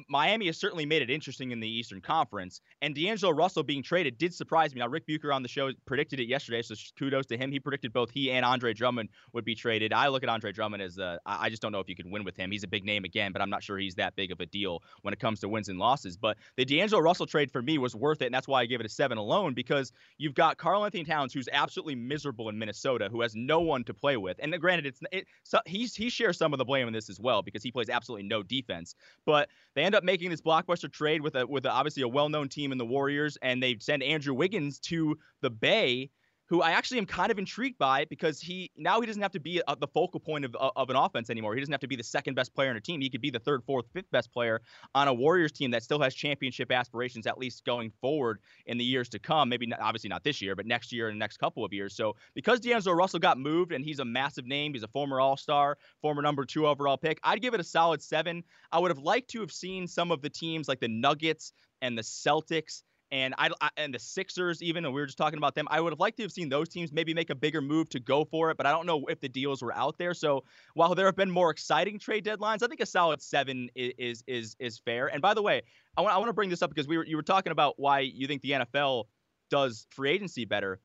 Miami 0.10 0.48
has 0.48 0.58
certainly 0.58 0.86
made 0.86 1.02
it 1.02 1.10
interesting 1.10 1.52
in 1.52 1.60
the 1.60 1.70
Eastern 1.70 2.02
Conference, 2.02 2.62
and 2.82 2.96
D'Angelo 2.96 3.32
Russell 3.32 3.64
being 3.64 3.84
traded 3.84 4.18
did 4.18 4.34
surprise 4.34 4.74
me. 4.74 4.80
Now, 4.80 4.88
Rick 4.88 5.06
Bucher 5.06 5.32
on 5.32 5.44
the 5.44 5.48
show 5.48 5.72
predicted 5.86 6.20
it 6.20 6.28
yesterday, 6.28 6.62
so 6.62 6.76
kudos 6.98 7.26
to 7.28 7.38
him. 7.38 7.52
He 7.52 7.60
predicted 7.60 7.94
both 7.94 8.10
he 8.10 8.32
and 8.32 8.44
Andre 8.44 8.74
Drummond 8.74 9.10
would 9.34 9.46
be 9.46 9.56
traded. 9.56 9.94
I 9.94 10.08
look 10.08 10.24
at 10.24 10.30
Andre 10.30 10.52
Drummond 10.52 10.82
as 10.82 10.98
uh, 10.98 11.18
a, 11.26 11.32
I 11.42 11.50
just 11.50 11.62
don't 11.62 11.72
know 11.72 11.80
if 11.80 11.90
you 11.90 11.96
can 11.96 12.10
win 12.10 12.24
with 12.24 12.36
him. 12.36 12.52
He's 12.52 12.64
a 12.64 12.68
big 12.68 12.86
name 12.86 13.04
again, 13.04 13.32
but 13.32 13.42
I'm 13.42 13.50
not 13.50 13.64
sure 13.64 13.78
he's 13.78 13.96
that 13.96 14.16
big 14.16 14.32
of 14.32 14.40
a 14.40 14.46
deal 14.46 14.82
when 15.04 15.14
it 15.14 15.20
comes 15.20 15.40
to 15.42 15.50
wins 15.50 15.70
and 15.70 15.78
losses. 15.78 16.18
But 16.18 16.38
the 16.56 16.66
D'Angelo 16.66 17.02
Russell 17.02 17.28
trade 17.28 17.52
for 17.52 17.62
me 17.62 17.78
was 17.78 17.96
worth 17.96 18.22
it, 18.22 18.26
and 18.26 18.34
that's 18.34 18.48
why 18.48 18.62
I 18.62 18.66
gave 18.66 18.80
it 18.80 18.86
a 18.86 18.90
seven 18.90 19.18
alone 19.18 19.54
because 19.54 19.92
you've 20.18 20.34
got 20.34 20.58
Karl-Anthony 20.58 21.04
Towns, 21.04 21.34
who's 21.34 21.50
absolutely 21.52 21.96
miserable 21.96 22.50
in 22.50 22.58
Minnesota, 22.58 23.10
who 23.12 23.22
has 23.22 23.36
no 23.36 23.60
one 23.60 23.84
to 23.84 23.94
play 23.94 24.18
with. 24.18 24.38
And 24.40 24.54
uh, 24.54 24.58
granted, 24.58 24.88
it's 24.88 25.02
it, 25.12 25.28
so 25.44 25.60
he 25.66 25.88
shares 25.88 26.38
some 26.38 26.54
of 26.54 26.58
the 26.58 26.66
blame 26.66 26.88
in 26.88 26.94
this 26.94 27.10
as 27.10 27.20
well 27.20 27.42
because 27.42 27.64
he 27.64 27.72
plays 27.72 27.90
absolutely 27.90 28.28
no 28.28 28.42
defense. 28.42 28.96
But 29.26 29.50
They 29.78 29.84
end 29.84 29.94
up 29.94 30.04
making 30.04 30.32
this 30.32 30.42
blockbuster 30.42 30.92
trade 30.92 31.22
with 31.22 31.36
a 31.36 31.46
with 31.46 31.68
a, 31.68 31.72
obviously 31.72 32.02
a 32.02 32.08
well-known 32.08 32.50
team 32.50 32.72
in 32.72 32.80
the 32.80 32.86
Warriors, 32.86 33.38
and 33.44 33.62
they 33.62 33.78
send 33.80 34.02
Andrew 34.02 34.34
Wiggins 34.34 34.80
to 34.80 35.16
the 35.44 35.52
Bay 35.52 36.10
who 36.48 36.62
I 36.62 36.72
actually 36.72 36.98
am 36.98 37.06
kind 37.06 37.32
of 37.32 37.38
intrigued 37.38 37.78
by 37.78 38.06
because 38.06 38.40
he 38.40 38.72
now 38.78 39.00
he 39.02 39.08
doesn't 39.08 39.22
have 39.22 39.34
to 39.34 39.40
be 39.40 39.62
a, 39.68 39.76
the 39.76 39.88
focal 39.88 40.20
point 40.20 40.46
of, 40.46 40.56
uh, 40.60 40.72
of 40.76 40.90
an 40.90 40.96
offense 40.96 41.30
anymore. 41.30 41.54
He 41.54 41.60
doesn't 41.60 41.74
have 41.74 41.82
to 41.82 41.88
be 41.88 41.96
the 41.96 42.04
second 42.04 42.36
best 42.36 42.54
player 42.56 42.72
in 42.72 42.78
a 42.78 42.82
team. 42.82 43.02
He 43.02 43.10
could 43.10 43.22
be 43.22 43.30
the 43.30 43.40
third, 43.40 43.64
fourth, 43.66 43.86
fifth 43.94 44.10
best 44.12 44.32
player 44.32 44.62
on 44.96 45.08
a 45.08 45.14
Warriors 45.14 45.52
team 45.52 45.72
that 45.72 45.84
still 45.84 46.00
has 46.00 46.16
championship 46.16 46.72
aspirations, 46.72 47.28
at 47.28 47.38
least 47.38 47.66
going 47.66 47.92
forward 48.02 48.40
in 48.66 48.78
the 48.78 48.84
years 48.84 49.10
to 49.10 49.20
come. 49.20 49.50
Maybe 49.50 49.66
not, 49.66 49.82
obviously 49.82 50.10
not 50.10 50.24
this 50.24 50.42
year, 50.42 50.56
but 50.56 50.66
next 50.66 50.92
year 50.92 51.10
and 51.10 51.18
the 51.18 51.20
next 51.20 51.38
couple 51.38 51.66
of 51.66 51.74
years. 51.74 51.96
So 51.96 52.16
because 52.34 52.62
D'Angelo 52.62 52.96
Russell 52.96 53.20
got 53.20 53.38
moved 53.38 53.74
and 53.74 53.84
he's 53.84 54.00
a 54.00 54.06
massive 54.06 54.46
name, 54.46 54.74
he's 54.74 54.84
a 54.84 54.88
former 54.88 55.20
All 55.20 55.38
Star, 55.38 55.78
former 56.02 56.22
number 56.22 56.46
two 56.46 56.66
overall 56.68 56.98
pick. 56.98 57.20
I'd 57.24 57.42
give 57.42 57.54
it 57.54 57.60
a 57.60 57.66
solid 57.66 58.02
seven. 58.02 58.44
I 58.72 58.80
would 58.80 58.92
have 58.92 59.00
liked 59.00 59.30
to 59.32 59.42
have 59.42 59.52
seen 59.52 59.86
some 59.86 60.12
of 60.12 60.22
the 60.22 60.30
teams 60.30 60.68
like 60.68 60.80
the 60.80 60.88
Nuggets 60.88 61.52
and 61.82 61.98
the 61.98 62.02
Celtics 62.02 62.84
and 63.12 63.34
I, 63.38 63.50
I, 63.62 63.70
and 63.78 63.94
the 63.94 64.00
Sixers 64.00 64.62
even, 64.62 64.86
and 64.86 64.94
we 64.94 65.00
were 65.02 65.06
just 65.06 65.18
talking 65.18 65.38
about 65.38 65.56
them. 65.56 65.68
I 65.70 65.80
would 65.80 65.94
have 65.94 66.00
liked 66.00 66.18
to 66.18 66.24
have 66.24 66.32
seen 66.32 66.50
those 66.50 66.68
teams 66.68 66.92
maybe 66.92 67.14
make 67.14 67.30
a 67.30 67.36
bigger 67.36 67.62
move 67.62 67.90
to 67.90 68.00
go 68.00 68.26
for 68.26 68.52
it, 68.52 68.58
but 68.58 68.66
I 68.66 68.72
don't 68.72 68.86
know 68.86 69.06
if 69.08 69.20
the 69.20 69.30
deals 69.30 69.62
were 69.62 69.76
out 69.76 69.98
there. 69.98 70.14
So 70.14 70.44
while 70.74 70.94
there 70.96 71.06
have 71.06 71.16
been 71.16 71.32
more 71.32 71.50
exciting 71.50 72.00
trade 72.00 72.26
deadlines, 72.26 72.64
I 72.64 72.68
think 72.68 72.82
a 72.82 72.86
solid 72.86 73.22
seven 73.22 73.70
is 73.76 73.94
is 73.98 74.24
is, 74.28 74.56
is 74.60 74.80
fair. 74.80 75.08
And 75.08 75.22
by 75.22 75.34
the 75.34 75.42
way, 75.42 75.62
I 75.96 76.02
want 76.02 76.14
I 76.14 76.18
want 76.18 76.30
to 76.30 76.34
bring 76.34 76.50
this 76.50 76.62
up 76.62 76.70
because 76.70 76.88
we 76.88 76.98
were 76.98 77.06
you 77.06 77.16
were 77.16 77.24
talking 77.24 77.52
about 77.52 77.76
why 77.78 78.00
you 78.00 78.28
think 78.28 78.42
the 78.42 78.52
NFL 78.52 79.06
does 79.50 79.88
free 79.92 80.12
agency 80.12 80.46
better. 80.46 80.80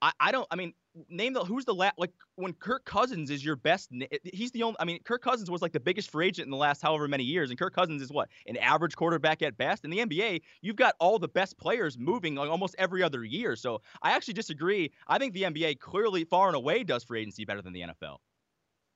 I, 0.00 0.12
I 0.20 0.32
don't. 0.32 0.46
I 0.50 0.56
mean, 0.56 0.74
name 1.08 1.32
the 1.32 1.44
who's 1.44 1.64
the 1.64 1.74
last 1.74 1.98
like 1.98 2.12
when 2.36 2.52
Kirk 2.52 2.84
Cousins 2.84 3.30
is 3.30 3.44
your 3.44 3.56
best. 3.56 3.90
He's 4.24 4.50
the 4.50 4.62
only. 4.62 4.76
I 4.80 4.84
mean, 4.84 5.00
Kirk 5.04 5.22
Cousins 5.22 5.50
was 5.50 5.62
like 5.62 5.72
the 5.72 5.80
biggest 5.80 6.10
free 6.10 6.26
agent 6.26 6.46
in 6.46 6.50
the 6.50 6.56
last 6.56 6.82
however 6.82 7.08
many 7.08 7.24
years, 7.24 7.50
and 7.50 7.58
Kirk 7.58 7.74
Cousins 7.74 8.02
is 8.02 8.10
what 8.10 8.28
an 8.46 8.56
average 8.56 8.96
quarterback 8.96 9.42
at 9.42 9.56
best. 9.56 9.84
In 9.84 9.90
the 9.90 9.98
NBA, 9.98 10.42
you've 10.60 10.76
got 10.76 10.94
all 10.98 11.18
the 11.18 11.28
best 11.28 11.58
players 11.58 11.98
moving 11.98 12.34
like 12.34 12.50
almost 12.50 12.74
every 12.78 13.02
other 13.02 13.24
year. 13.24 13.56
So 13.56 13.80
I 14.02 14.12
actually 14.12 14.34
disagree. 14.34 14.92
I 15.08 15.18
think 15.18 15.32
the 15.32 15.42
NBA 15.42 15.80
clearly 15.80 16.24
far 16.24 16.48
and 16.48 16.56
away 16.56 16.84
does 16.84 17.04
free 17.04 17.20
agency 17.20 17.44
better 17.44 17.62
than 17.62 17.72
the 17.72 17.82
NFL. 17.82 18.18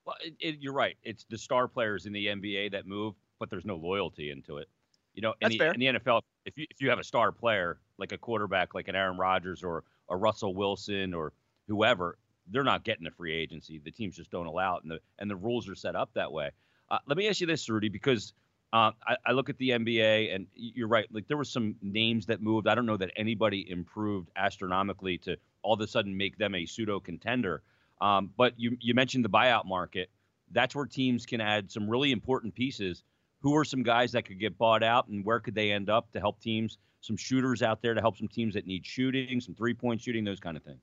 Well, 0.05 0.17
it, 0.23 0.35
it, 0.39 0.57
you're 0.61 0.73
right. 0.73 0.97
It's 1.03 1.25
the 1.29 1.39
star 1.39 1.67
players 1.67 2.07
in 2.07 2.13
the 2.13 2.27
NBA 2.27 2.73
that 2.73 2.87
move, 2.87 3.15
but 3.41 3.51
there's 3.51 3.65
no 3.65 3.77
loyalty 3.77 4.31
into 4.31 4.59
it. 4.59 4.69
You 5.15 5.23
know, 5.23 5.31
in 5.31 5.37
That's 5.41 5.55
the, 5.55 5.59
fair. 5.59 5.73
in 5.73 5.81
the 5.81 5.87
NFL, 5.87 6.23
if 6.45 6.59
you 6.59 6.67
if 6.71 6.81
you 6.81 6.91
have 6.91 6.99
a 6.99 7.05
star 7.05 7.33
player 7.33 7.81
like 7.99 8.13
a 8.13 8.19
quarterback, 8.19 8.75
like 8.75 8.89
an 8.89 8.95
Aaron 8.95 9.17
Rodgers 9.17 9.63
or 9.63 9.85
a 10.11 10.17
Russell 10.17 10.55
Wilson 10.55 11.15
or 11.15 11.33
whoever, 11.67 12.19
they're 12.51 12.65
not 12.65 12.85
getting 12.85 13.07
a 13.07 13.11
free 13.11 13.35
agency. 13.35 13.81
The 13.83 13.91
teams 13.91 14.17
just 14.17 14.31
don't 14.31 14.47
allow 14.47 14.77
it, 14.77 14.83
and 14.85 14.93
the 14.93 15.01
and 15.19 15.31
the 15.31 15.37
rules 15.37 15.69
are 15.69 15.75
set 15.75 15.97
up 15.97 16.11
that 16.15 16.31
way. 16.33 16.51
Uh, 16.91 16.99
let 17.07 17.19
me 17.19 17.29
ask 17.29 17.41
you 17.41 17.47
this, 17.47 17.69
Rudy, 17.69 17.89
because 17.89 18.33
uh, 18.73 18.93
I, 19.07 19.17
I, 19.27 19.33
look 19.33 19.49
at 19.49 19.59
the 19.59 19.71
NBA, 19.71 20.35
and 20.35 20.47
you're 20.55 20.89
right. 20.89 21.07
Like 21.11 21.27
there 21.29 21.37
were 21.37 21.45
some 21.45 21.77
names 21.83 22.27
that 22.27 22.41
moved. 22.41 22.69
I 22.69 22.75
don't 22.75 22.87
know 22.87 22.97
that 22.97 23.11
anybody 23.17 23.69
improved 23.71 24.31
astronomically 24.37 25.19
to 25.19 25.37
all 25.63 25.75
of 25.75 25.81
a 25.81 25.87
sudden 25.87 26.17
make 26.17 26.39
them 26.39 26.55
a 26.55 26.67
pseudo 26.67 27.01
contender. 27.01 27.63
Um, 28.01 28.31
but 28.37 28.55
you 28.57 28.77
you 28.81 28.95
mentioned 28.95 29.25
the 29.25 29.31
buyout 29.31 29.67
market. 29.67 30.11
That's 30.53 30.75
where 30.75 30.87
teams 30.87 31.27
can 31.27 31.41
add 31.41 31.71
some 31.71 31.89
really 31.89 32.13
important 32.13 32.55
pieces. 32.55 33.03
Who 33.41 33.57
are 33.57 33.65
some 33.65 33.83
guys 33.83 34.13
that 34.13 34.25
could 34.25 34.39
get 34.39 34.59
bought 34.59 34.83
out, 34.83 35.09
and 35.09 35.25
where 35.25 35.41
could 35.41 35.55
they 35.55 35.73
end 35.73 35.91
up 35.91 36.13
to 36.13 36.21
help 36.21 36.41
teams? 36.41 36.79
Some 37.01 37.17
shooters 37.17 37.63
out 37.63 37.83
there 37.83 37.95
to 37.95 38.01
help 38.01 38.17
some 38.17 38.29
teams 38.29 38.55
that 38.55 38.67
need 38.67 38.85
shooting, 38.85 39.41
some 39.41 39.55
three 39.55 39.75
point 39.75 40.01
shooting, 40.01 40.25
those 40.25 40.41
kind 40.41 40.57
of 40.57 40.63
things. 40.63 40.81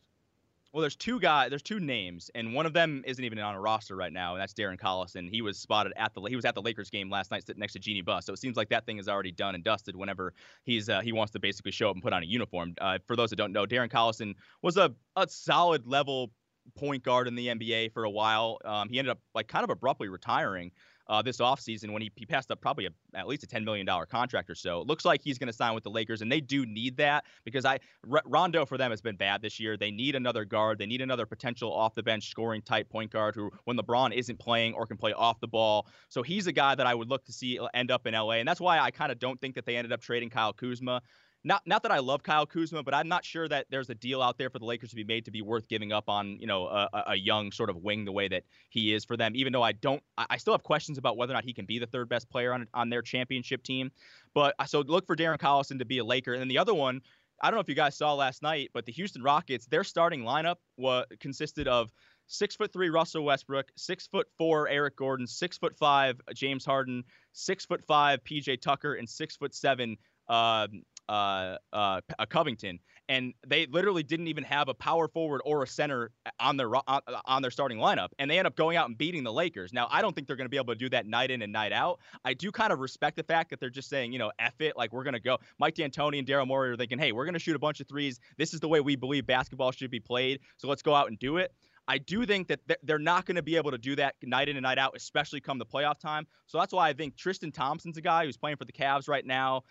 Well, 0.74 0.82
there's 0.82 0.96
two 0.96 1.20
guys, 1.20 1.52
there's 1.52 1.62
two 1.62 1.80
names, 1.80 2.32
and 2.34 2.52
one 2.52 2.66
of 2.66 2.74
them 2.74 3.04
isn't 3.06 3.24
even 3.24 3.38
on 3.38 3.54
a 3.54 3.62
roster 3.62 3.96
right 3.96 4.12
now, 4.12 4.34
and 4.34 4.42
that's 4.42 4.56
Darren 4.56 4.80
Collison. 4.80 5.30
He 5.30 5.44
was 5.44 5.60
spotted 5.60 5.94
at 5.98 6.16
the 6.16 6.22
he 6.24 6.36
was 6.36 6.46
at 6.46 6.56
the 6.56 6.64
Lakers 6.64 6.90
game 6.90 7.12
last 7.12 7.30
night, 7.30 7.46
sitting 7.46 7.60
next 7.60 7.74
to 7.74 7.80
Jeanie 7.80 8.02
Buss. 8.02 8.26
So 8.26 8.34
it 8.34 8.40
seems 8.40 8.58
like 8.58 8.70
that 8.70 8.88
thing 8.88 8.98
is 8.98 9.08
already 9.08 9.32
done 9.32 9.54
and 9.54 9.64
dusted. 9.64 9.96
Whenever 9.96 10.34
he's 10.64 10.90
uh, 10.90 11.02
he 11.02 11.12
wants 11.12 11.32
to 11.34 11.40
basically 11.40 11.72
show 11.72 11.90
up 11.90 11.96
and 11.96 12.02
put 12.02 12.12
on 12.12 12.24
a 12.24 12.26
uniform. 12.26 12.74
Uh, 12.82 12.98
for 13.06 13.16
those 13.16 13.30
that 13.30 13.36
don't 13.36 13.52
know, 13.54 13.68
Darren 13.68 13.88
Collison 13.88 14.34
was 14.64 14.76
a 14.78 14.92
a 15.16 15.28
solid 15.30 15.86
level 15.86 16.32
point 16.76 17.04
guard 17.04 17.28
in 17.28 17.36
the 17.36 17.50
NBA 17.50 17.94
for 17.94 18.06
a 18.06 18.10
while. 18.10 18.58
Um, 18.66 18.90
he 18.90 18.98
ended 18.98 19.12
up 19.12 19.20
like 19.36 19.48
kind 19.48 19.64
of 19.64 19.70
abruptly 19.70 20.10
retiring 20.10 20.72
uh, 21.14 21.22
this 21.22 21.38
offseason 21.38 21.92
when 21.92 22.02
he, 22.02 22.12
he 22.16 22.26
passed 22.26 22.50
up 22.50 22.60
probably 22.60 22.88
a, 22.88 22.90
at 23.14 23.28
least 23.28 23.44
a 23.44 23.48
$10 23.48 23.64
million 23.64 23.88
contract 24.10 24.50
or 24.50 24.56
so. 24.56 24.82
It 24.82 24.88
looks 24.88 25.06
like 25.06 25.22
he's 25.22 25.38
going 25.38 25.48
to 25.48 25.54
sign 25.54 25.76
with 25.76 25.84
the 25.84 25.92
Lakers, 25.92 26.24
and 26.24 26.32
they 26.32 26.42
do 26.42 26.66
need 26.66 26.98
that 26.98 27.26
because 27.46 27.66
I 27.66 27.78
R- 28.12 28.24
Rondo 28.26 28.66
for 28.66 28.80
them 28.80 28.90
has 28.90 29.00
been 29.00 29.16
bad 29.16 29.44
this 29.44 29.60
year. 29.60 29.78
They 29.78 29.92
need 29.92 30.16
another 30.16 30.44
guard. 30.44 30.80
They 30.80 30.88
need 30.88 31.02
another 31.02 31.28
potential 31.28 31.72
off 31.72 31.94
the 31.94 32.02
bench 32.02 32.32
scoring 32.32 32.64
type 32.64 32.90
point 32.90 33.12
guard 33.12 33.36
who, 33.36 33.52
when 33.66 33.78
LeBron 33.78 34.12
isn't 34.12 34.40
playing 34.40 34.74
or 34.74 34.88
can 34.88 34.98
play 34.98 35.14
off 35.14 35.40
the 35.40 35.48
ball. 35.48 35.86
So 36.10 36.24
he's 36.24 36.48
a 36.48 36.52
guy 36.52 36.74
that 36.74 36.88
I 36.88 36.96
would 36.96 37.10
look 37.10 37.24
to 37.26 37.32
see 37.32 37.60
end 37.76 37.92
up 37.92 38.08
in 38.08 38.16
LA, 38.16 38.34
and 38.34 38.48
that's 38.48 38.60
why 38.60 38.80
I 38.80 38.90
kind 38.90 39.12
of 39.12 39.20
don't 39.20 39.40
think 39.40 39.54
that 39.54 39.68
they 39.68 39.78
ended 39.78 39.94
up 39.94 40.02
trading 40.02 40.32
Kyle 40.32 40.52
Kuzma 40.52 41.04
not 41.44 41.62
not 41.66 41.84
that 41.84 41.92
I 41.92 42.00
love 42.00 42.24
Kyle 42.24 42.46
Kuzma, 42.46 42.84
but 42.84 42.94
I'm 42.94 43.08
not 43.08 43.26
sure 43.26 43.48
that 43.48 43.66
there's 43.70 43.90
a 43.90 43.96
deal 43.96 44.22
out 44.22 44.38
there 44.38 44.50
for 44.50 44.60
the 44.60 44.66
Lakers 44.66 44.92
to 44.92 44.96
be 44.96 45.04
made 45.04 45.26
to 45.26 45.32
be 45.32 45.42
worth 45.42 45.68
giving 45.68 45.92
up 45.92 46.08
on, 46.08 46.38
you 46.40 46.48
know, 46.48 46.68
a, 46.68 47.04
a 47.08 47.16
young 47.16 47.52
sort 47.52 47.70
of 47.70 47.78
wing 47.78 48.06
the 48.06 48.12
way 48.12 48.28
that 48.30 48.44
he 48.70 48.94
is 48.94 49.04
for 49.04 49.18
them. 49.18 49.34
Even 49.36 49.52
though 49.52 49.64
I 49.64 49.74
don't, 49.74 50.02
I 50.18 50.38
still 50.38 50.54
have 50.54 50.64
questions 50.64 50.98
about 50.98 51.18
whether 51.18 51.34
or 51.34 51.36
not 51.36 51.44
he 51.44 51.54
can 51.54 51.66
be 51.66 51.80
the 51.80 51.88
third 51.88 52.08
best 52.08 52.30
player 52.30 52.54
on 52.54 52.68
on 52.74 52.90
their 52.90 53.02
championship 53.02 53.64
team. 53.64 53.92
But 54.34 54.56
so 54.68 54.82
look 54.82 55.06
for 55.06 55.16
Darren 55.16 55.38
Collison 55.38 55.80
to 55.80 55.86
be 55.86 55.98
a 55.98 56.04
Laker, 56.04 56.34
and 56.34 56.42
then 56.42 56.48
the 56.48 56.58
other 56.58 56.74
one. 56.74 57.02
I 57.42 57.48
don't 57.48 57.58
know 57.58 57.62
if 57.62 57.68
you 57.68 57.76
guys 57.76 57.98
saw 57.98 58.14
last 58.14 58.42
night, 58.42 58.70
but 58.74 58.86
the 58.86 58.94
Houston 58.94 59.22
Rockets, 59.22 59.66
their 59.66 59.84
starting 59.84 60.22
lineup 60.22 60.58
was 60.78 61.06
consisted 61.20 61.68
of 61.68 61.92
six 62.28 62.56
foot 62.56 62.72
three 62.72 62.90
Russell 62.90 63.26
Westbrook, 63.26 63.70
six 63.76 64.08
foot 64.08 64.28
four 64.38 64.70
Eric 64.70 64.96
Gordon, 64.96 65.28
six 65.28 65.58
foot 65.58 65.76
five 65.78 66.22
James 66.34 66.64
Harden, 66.64 67.04
six 67.34 67.66
foot 67.66 67.84
five 67.86 68.24
PJ 68.24 68.62
Tucker, 68.62 68.94
and 68.94 69.10
six 69.10 69.36
foot 69.36 69.54
seven 69.54 69.98
uh, 70.30 70.68
uh, 71.10 71.58
uh, 71.72 72.02
Covington, 72.30 72.80
and 73.10 73.34
they 73.46 73.66
literally 73.66 74.04
didn't 74.04 74.28
even 74.28 74.44
have 74.44 74.70
a 74.70 74.74
power 74.74 75.08
forward 75.08 75.42
or 75.46 75.64
a 75.64 75.68
center 75.68 76.12
on 76.40 76.58
their 76.58 76.74
on, 76.76 77.02
on 77.26 77.42
their 77.42 77.52
starting 77.52 77.78
lineup, 77.78 78.10
and 78.20 78.30
they 78.30 78.38
end 78.38 78.48
up 78.48 78.56
going 78.56 78.78
out 78.78 78.88
and 78.88 78.98
beating 78.98 79.24
the 79.24 79.34
Lakers. 79.34 79.74
Now, 79.74 79.88
I 79.92 80.02
don't 80.02 80.16
think 80.16 80.28
they're 80.28 80.36
going 80.36 80.46
to 80.46 80.50
be 80.50 80.58
able 80.58 80.74
to 80.74 80.80
do 80.80 80.90
that 80.90 81.06
night 81.06 81.32
in 81.32 81.42
and 81.42 81.52
night 81.52 81.74
out. 81.74 82.00
I 82.24 82.34
do 82.34 82.52
kind 82.52 82.72
of 82.72 82.80
respect 82.80 83.18
the 83.18 83.24
fact 83.24 83.50
that 83.50 83.60
they're 83.60 83.70
just 83.70 83.90
saying, 83.90 84.14
you 84.14 84.20
know, 84.20 84.32
F 84.40 84.60
it, 84.60 84.78
like 84.78 84.94
we're 84.94 85.04
going 85.04 85.14
to 85.14 85.20
go. 85.20 85.38
Mike 85.60 85.76
D'Antoni 85.76 86.20
and 86.20 86.28
Daryl 86.28 86.48
Morey 86.48 86.72
are 86.72 86.78
thinking, 86.78 87.00
hey, 87.00 87.12
we're 87.12 87.26
going 87.26 87.34
to 87.34 87.40
shoot 87.40 87.56
a 87.56 87.60
bunch 87.60 87.80
of 87.80 87.88
threes. 87.88 88.20
This 88.38 88.54
is 88.54 88.60
the 88.60 88.68
way 88.68 88.80
we 88.80 88.96
believe 88.96 89.26
basketball 89.26 89.72
should 89.72 89.92
be 89.92 90.00
played. 90.00 90.40
So 90.58 90.68
let's 90.68 90.82
go 90.82 90.96
out 90.96 91.08
and 91.08 91.20
do 91.20 91.38
it. 91.38 91.54
I 91.88 91.98
do 91.98 92.26
think 92.26 92.48
that 92.48 92.62
they're 92.84 92.98
not 92.98 93.26
going 93.26 93.36
to 93.36 93.42
be 93.42 93.58
able 93.58 93.72
to 93.72 93.78
do 93.78 93.96
that 93.98 94.16
night 94.24 94.48
in 94.48 94.56
and 94.56 94.64
night 94.64 94.78
out, 94.78 94.94
especially 94.96 95.42
come 95.42 95.58
the 95.60 95.66
playoff 95.66 96.00
time. 96.00 96.26
So 96.46 96.58
that's 96.58 96.74
why 96.74 96.88
I 96.88 96.94
think 96.94 97.18
Tristan 97.18 97.52
Thompson's 97.52 97.98
a 97.98 98.02
guy 98.02 98.26
who's 98.26 98.38
playing 98.38 98.58
for 98.58 98.66
the 98.66 98.72
Cavs 98.72 99.10
right 99.10 99.26
now. 99.26 99.64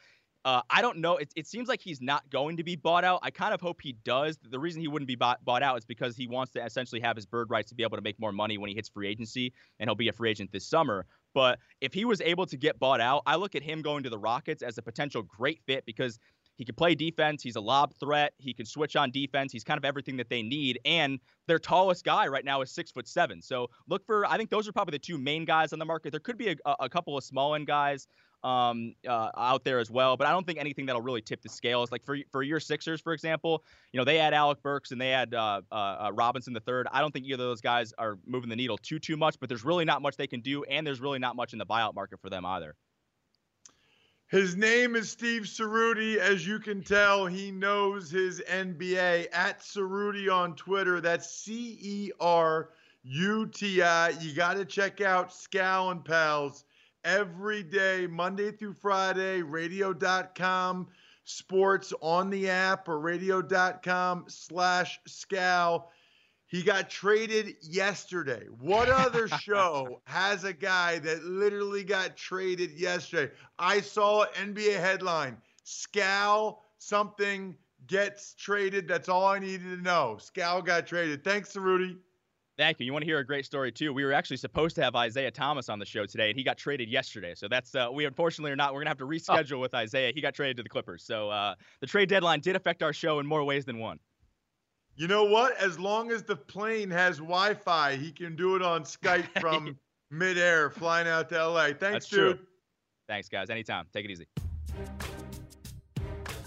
Uh, 0.45 0.61
I 0.71 0.83
don't 0.83 0.99
know. 0.99 1.19
It, 1.19 1.33
it 1.37 1.47
seems 1.47 1.69
like 1.69 1.81
he's 1.81 2.01
not 2.01 2.29
going 2.29 2.57
to 2.57 2.65
be 2.65 2.75
bought 2.75 3.05
out. 3.05 3.21
I 3.23 3.31
kind 3.31 3.55
of 3.55 3.61
hope 3.61 3.81
he 3.81 3.93
does. 4.05 4.39
The 4.43 4.59
reason 4.59 4.81
he 4.81 4.89
wouldn't 4.89 5.07
be 5.07 5.15
bought, 5.15 5.45
bought 5.45 5.63
out 5.63 5.79
is 5.79 5.85
because 5.85 6.17
he 6.17 6.27
wants 6.27 6.53
to 6.53 6.65
essentially 6.65 7.01
have 7.01 7.15
his 7.15 7.27
bird 7.27 7.49
rights 7.49 7.69
to 7.69 7.77
be 7.77 7.85
able 7.85 7.97
to 7.97 8.03
make 8.03 8.19
more 8.19 8.33
money 8.33 8.59
when 8.59 8.69
he 8.69 8.75
hits 8.75 8.89
free 8.89 9.09
agency, 9.09 9.53
and 9.79 9.89
he'll 9.89 9.95
be 9.95 10.09
a 10.09 10.13
free 10.13 10.31
agent 10.31 10.51
this 10.51 10.67
summer. 10.67 11.07
But 11.33 11.61
if 11.81 11.95
he 11.95 12.05
was 12.05 12.21
able 12.21 12.47
to 12.47 12.57
get 12.57 12.79
bought 12.79 13.01
out, 13.01 13.23
I 13.25 13.37
look 13.37 13.55
at 13.55 13.63
him 13.63 13.83
going 13.83 14.03
to 14.03 14.11
the 14.11 14.19
Rockets 14.19 14.63
as 14.63 14.79
a 14.79 14.83
potential 14.83 15.23
great 15.23 15.61
fit 15.65 15.85
because 15.87 16.19
he 16.57 16.65
can 16.65 16.75
play 16.75 16.95
defense. 16.95 17.43
He's 17.43 17.57
a 17.57 17.61
lob 17.61 17.95
threat. 17.95 18.35
He 18.39 18.53
can 18.53 18.67
switch 18.67 18.95
on 18.97 19.11
defense. 19.11 19.53
He's 19.53 19.65
kind 19.65 19.79
of 19.79 19.85
everything 19.85 20.17
that 20.19 20.29
they 20.29 20.43
need. 20.43 20.79
And 20.85 21.19
their 21.47 21.59
tallest 21.59 22.05
guy 22.05 22.27
right 22.27 22.45
now 22.45 22.61
is 22.61 22.71
six 22.71 22.91
foot 22.91 23.09
seven. 23.09 23.41
So 23.41 23.71
look 23.89 24.05
for. 24.05 24.27
I 24.27 24.37
think 24.37 24.51
those 24.51 24.69
are 24.69 24.73
probably 24.73 24.93
the 24.93 24.99
two 24.99 25.19
main 25.19 25.45
guys 25.45 25.73
on 25.73 25.79
the 25.79 25.85
market. 25.85 26.11
There 26.11 26.21
could 26.21 26.37
be 26.37 26.49
a, 26.51 26.57
a 26.81 26.89
couple 26.89 27.17
of 27.17 27.25
small 27.25 27.55
end 27.55 27.67
guys 27.67 28.07
um, 28.45 28.95
uh, 29.07 29.31
out 29.37 29.65
there 29.65 29.79
as 29.79 29.91
well. 29.91 30.17
But 30.17 30.27
I 30.27 30.31
don't 30.31 30.47
think 30.47 30.59
anything 30.59 30.87
that'll 30.87 31.03
really 31.03 31.23
tip 31.23 31.43
the 31.43 31.49
scales. 31.49 31.93
Like 31.93 32.05
for 32.05 32.17
for 32.31 32.43
your 32.43 32.61
Sixers, 32.61 33.01
for 33.01 33.13
example, 33.13 33.63
you 33.93 33.99
know 33.99 34.05
they 34.05 34.19
had 34.19 34.35
Alec 34.35 34.63
Burks 34.63 34.91
and 34.93 35.01
they 35.01 35.11
had 35.11 35.35
uh, 35.35 35.63
uh, 35.71 35.75
uh 35.75 36.11
Robinson 36.13 36.53
the 36.53 36.61
third. 36.61 36.87
I 36.93 37.01
don't 37.01 37.13
think 37.13 37.27
either 37.27 37.35
of 37.35 37.51
those 37.51 37.61
guys 37.61 37.93
are 37.99 38.19
moving 38.27 38.51
the 38.51 38.57
needle 38.57 38.79
too 38.79 38.99
too 38.99 39.17
much. 39.17 39.39
But 39.39 39.49
there's 39.49 39.65
really 39.65 39.85
not 39.85 40.03
much 40.03 40.17
they 40.17 40.27
can 40.27 40.41
do, 40.41 40.65
and 40.65 40.87
there's 40.87 41.01
really 41.01 41.19
not 41.19 41.37
much 41.37 41.53
in 41.53 41.59
the 41.59 41.67
buyout 41.67 41.95
market 41.95 42.21
for 42.21 42.31
them 42.31 42.45
either. 42.45 42.75
His 44.33 44.57
name 44.57 44.97
is 44.97 45.11
Steve 45.11 45.43
Ceruti. 45.43 46.17
As 46.17 46.47
you 46.47 46.59
can 46.59 46.83
tell, 46.83 47.27
he 47.27 47.51
knows 47.51 48.11
his 48.11 48.41
NBA 48.49 49.27
at 49.31 49.61
Ceruti 49.61 50.33
on 50.33 50.57
Twitter. 50.57 51.03
That's 51.03 51.31
C 51.31 51.79
E 51.81 52.13
R 52.19 52.71
U 53.03 53.47
T 53.49 53.83
I. 53.83 54.09
You 54.09 54.33
got 54.33 54.55
to 54.55 54.65
check 54.65 55.03
out 55.03 55.31
Scal 55.31 55.91
and 55.91 56.03
Pals 56.03 56.65
every 57.05 57.63
day, 57.63 58.07
Monday 58.07 58.53
through 58.53 58.75
Friday, 58.75 59.43
radio.com 59.43 60.89
sports 61.25 61.93
on 62.01 62.31
the 62.31 62.49
app 62.51 62.89
or 62.89 62.99
radio.com 62.99 64.25
slash 64.29 65.01
scal. 65.09 65.85
He 66.47 66.63
got 66.63 66.91
traded 66.91 67.55
yesterday. 67.63 68.47
What 68.61 68.89
other 68.89 69.29
show 69.41 70.03
has 70.05 70.45
a 70.45 70.53
guy 70.53 70.99
that 70.99 71.25
literally 71.25 71.85
got 71.85 72.17
traded 72.17 72.73
yesterday? 72.73 73.33
I 73.59 73.81
saw 73.81 74.27
NBA 74.35 74.79
headline 74.79 75.39
Scal 75.65 76.59
something 76.79 77.57
gets 77.87 78.35
traded. 78.35 78.89
That's 78.89 79.09
all 79.09 79.27
I 79.27 79.39
needed 79.39 79.77
to 79.77 79.83
know. 79.83 80.19
Scal 80.21 80.65
got 80.65 80.87
traded. 80.87 81.25
Thanks, 81.25 81.53
to 81.53 81.61
Rudy. 81.61 81.97
Thank 82.59 82.81
you. 82.81 82.87
You 82.87 82.93
want 82.93 83.03
to 83.03 83.07
hear 83.07 83.19
a 83.19 83.27
great 83.27 83.47
story 83.47 83.73
too? 83.73 83.93
We 83.93 84.05
were 84.05 84.13
actually 84.13 84.37
supposed 84.37 84.77
to 84.77 84.83
have 84.83 84.95
Isaiah 84.95 85.31
Thomas 85.31 85.69
on 85.69 85.79
the 85.79 85.87
show 85.87 86.05
today, 86.05 86.29
and 86.29 86.39
he 86.39 86.45
got 86.45 86.59
traded 86.59 86.89
yesterday. 86.89 87.35
So 87.35 87.49
that's 87.49 87.75
uh, 87.75 87.89
we 87.93 88.05
unfortunately 88.05 88.53
are 88.53 88.57
not. 88.57 88.75
We're 88.75 88.81
gonna 88.81 88.91
have 88.91 88.99
to 88.99 89.07
reschedule 89.07 89.55
oh. 89.55 89.61
with 89.61 89.75
Isaiah. 89.75 90.13
He 90.15 90.21
got 90.21 90.35
traded 90.35 90.59
to 90.59 90.63
the 90.63 90.69
Clippers. 90.69 91.03
So 91.03 91.31
uh, 91.31 91.55
the 91.81 91.87
trade 91.87 92.09
deadline 92.09 92.41
did 92.41 92.55
affect 92.55 92.83
our 92.83 92.93
show 92.93 93.21
in 93.21 93.27
more 93.27 93.43
ways 93.45 93.65
than 93.65 93.79
one. 93.79 93.99
You 94.95 95.09
know 95.09 95.25
what? 95.25 95.57
As 95.57 95.79
long 95.79 96.11
as 96.11 96.23
the 96.23 96.37
plane 96.37 96.91
has 96.91 97.17
Wi-Fi, 97.17 97.97
he 97.97 98.13
can 98.13 98.37
do 98.37 98.57
it 98.57 98.63
on 98.63 98.83
Skype 98.83 99.27
from 99.41 99.79
midair, 100.11 100.69
flying 100.71 101.09
out 101.09 101.31
to 101.31 101.47
LA. 101.47 101.69
Thanks, 101.69 101.81
That's 101.81 102.09
dude. 102.09 102.37
True. 102.37 102.47
Thanks, 103.09 103.29
guys. 103.29 103.49
Anytime. 103.49 103.87
Take 103.93 104.05
it 104.05 104.11
easy. 104.11 104.27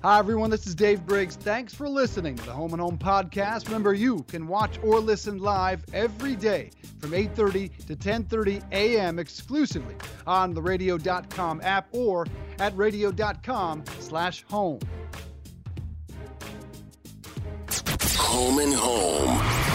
Hi, 0.05 0.19
everyone. 0.19 0.51
This 0.51 0.67
is 0.67 0.75
Dave 0.75 1.03
Briggs. 1.03 1.35
Thanks 1.35 1.73
for 1.73 1.89
listening 1.89 2.35
to 2.35 2.45
the 2.45 2.51
Home 2.51 2.73
and 2.73 2.79
Home 2.79 2.95
podcast. 2.95 3.65
Remember, 3.65 3.95
you 3.95 4.21
can 4.27 4.45
watch 4.45 4.77
or 4.83 4.99
listen 4.99 5.39
live 5.39 5.83
every 5.93 6.35
day 6.35 6.69
from 6.99 7.09
8:30 7.09 7.87
to 7.87 7.95
10:30 7.95 8.61
a.m. 8.71 9.17
exclusively 9.17 9.95
on 10.27 10.53
the 10.53 10.61
Radio.com 10.61 11.59
app 11.63 11.87
or 11.91 12.27
at 12.59 12.77
Radio.com/home. 12.77 14.79
Home 18.19 18.59
and 18.59 18.73
Home. 18.75 19.74